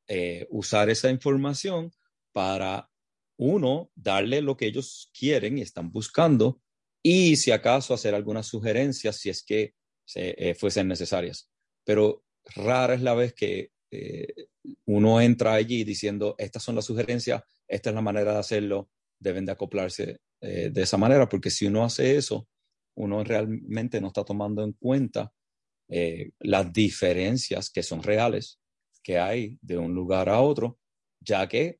eh, 0.08 0.46
usar 0.50 0.90
esa 0.90 1.10
información 1.10 1.92
para, 2.32 2.90
uno, 3.36 3.90
darle 3.94 4.40
lo 4.40 4.56
que 4.56 4.66
ellos 4.66 5.10
quieren 5.18 5.58
y 5.58 5.62
están 5.62 5.90
buscando 5.90 6.60
y 7.02 7.36
si 7.36 7.50
acaso 7.50 7.94
hacer 7.94 8.14
algunas 8.14 8.46
sugerencias 8.46 9.18
si 9.18 9.28
es 9.28 9.42
que 9.42 9.74
eh, 10.14 10.54
fuesen 10.54 10.88
necesarias. 10.88 11.50
Pero 11.84 12.24
rara 12.54 12.94
es 12.94 13.02
la 13.02 13.14
vez 13.14 13.34
que 13.34 13.70
eh, 13.90 14.46
uno 14.86 15.20
entra 15.20 15.54
allí 15.54 15.84
diciendo, 15.84 16.34
estas 16.38 16.62
son 16.62 16.74
las 16.74 16.84
sugerencias, 16.84 17.42
esta 17.68 17.90
es 17.90 17.94
la 17.94 18.02
manera 18.02 18.32
de 18.32 18.38
hacerlo, 18.38 18.90
deben 19.18 19.46
de 19.46 19.52
acoplarse 19.52 20.20
de 20.40 20.82
esa 20.82 20.98
manera, 20.98 21.26
porque 21.26 21.48
si 21.48 21.64
uno 21.64 21.84
hace 21.84 22.16
eso, 22.16 22.46
uno 22.96 23.24
realmente 23.24 23.98
no 23.98 24.08
está 24.08 24.24
tomando 24.24 24.62
en 24.62 24.72
cuenta 24.74 25.32
las 26.40 26.72
diferencias 26.72 27.70
que 27.70 27.82
son 27.82 28.02
reales 28.02 28.58
que 29.04 29.18
hay 29.18 29.58
de 29.60 29.76
un 29.76 29.94
lugar 29.94 30.28
a 30.28 30.40
otro, 30.40 30.78
ya 31.20 31.46
que 31.46 31.78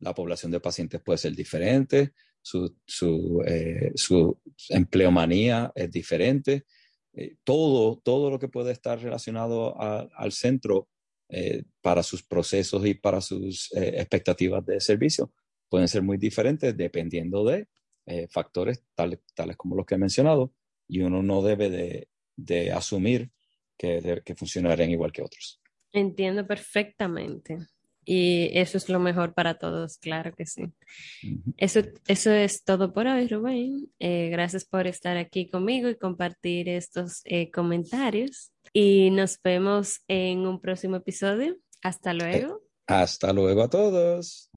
la 0.00 0.14
población 0.14 0.50
de 0.50 0.58
pacientes 0.58 1.00
puede 1.00 1.18
ser 1.18 1.36
diferente, 1.36 2.12
su, 2.40 2.76
su, 2.84 3.42
eh, 3.46 3.92
su 3.94 4.40
empleomanía 4.70 5.70
es 5.74 5.90
diferente. 5.90 6.64
Eh, 7.12 7.36
todo, 7.44 8.00
todo 8.02 8.30
lo 8.30 8.38
que 8.38 8.48
puede 8.48 8.72
estar 8.72 9.00
relacionado 9.00 9.78
al 9.80 10.32
centro 10.32 10.88
eh, 11.28 11.62
para 11.80 12.02
sus 12.02 12.22
procesos 12.24 12.84
y 12.86 12.94
para 12.94 13.20
sus 13.20 13.70
expectativas 13.74 14.64
de 14.66 14.80
servicio 14.80 15.32
pueden 15.68 15.88
ser 15.88 16.02
muy 16.02 16.18
diferentes 16.18 16.76
dependiendo 16.76 17.44
de 17.44 17.68
factores 18.30 18.82
tales, 18.94 19.20
tales 19.34 19.56
como 19.56 19.76
los 19.76 19.86
que 19.86 19.94
he 19.94 19.98
mencionado 19.98 20.52
y 20.88 21.00
uno 21.00 21.22
no 21.22 21.40
debe 21.40 21.70
de, 21.70 22.08
de 22.36 22.72
asumir 22.72 23.30
que, 23.76 24.22
que 24.24 24.34
funcionarían 24.34 24.90
igual 24.90 25.12
que 25.12 25.22
otros. 25.22 25.60
Entiendo 25.92 26.46
perfectamente. 26.46 27.58
Y 28.04 28.50
eso 28.58 28.78
es 28.78 28.88
lo 28.88 28.98
mejor 28.98 29.32
para 29.32 29.58
todos, 29.58 29.96
claro 29.98 30.32
que 30.34 30.44
sí. 30.44 30.62
Ujú. 31.22 31.54
Eso, 31.56 31.82
eso 32.08 32.32
es 32.32 32.64
todo 32.64 32.92
por 32.92 33.06
hoy, 33.06 33.28
Rubén. 33.28 33.92
Eh, 34.00 34.28
gracias 34.30 34.64
por 34.64 34.88
estar 34.88 35.16
aquí 35.16 35.48
conmigo 35.48 35.88
y 35.88 35.94
compartir 35.96 36.68
estos 36.68 37.20
eh, 37.24 37.50
comentarios. 37.52 38.50
Y 38.72 39.10
nos 39.10 39.40
vemos 39.40 40.00
en 40.08 40.46
un 40.46 40.60
próximo 40.60 40.96
episodio. 40.96 41.56
Hasta 41.82 42.10
Eh, 42.10 42.14
luego. 42.14 42.62
hasta 42.88 43.32
luego 43.32 43.62
a 43.62 43.70
todos. 43.70 44.50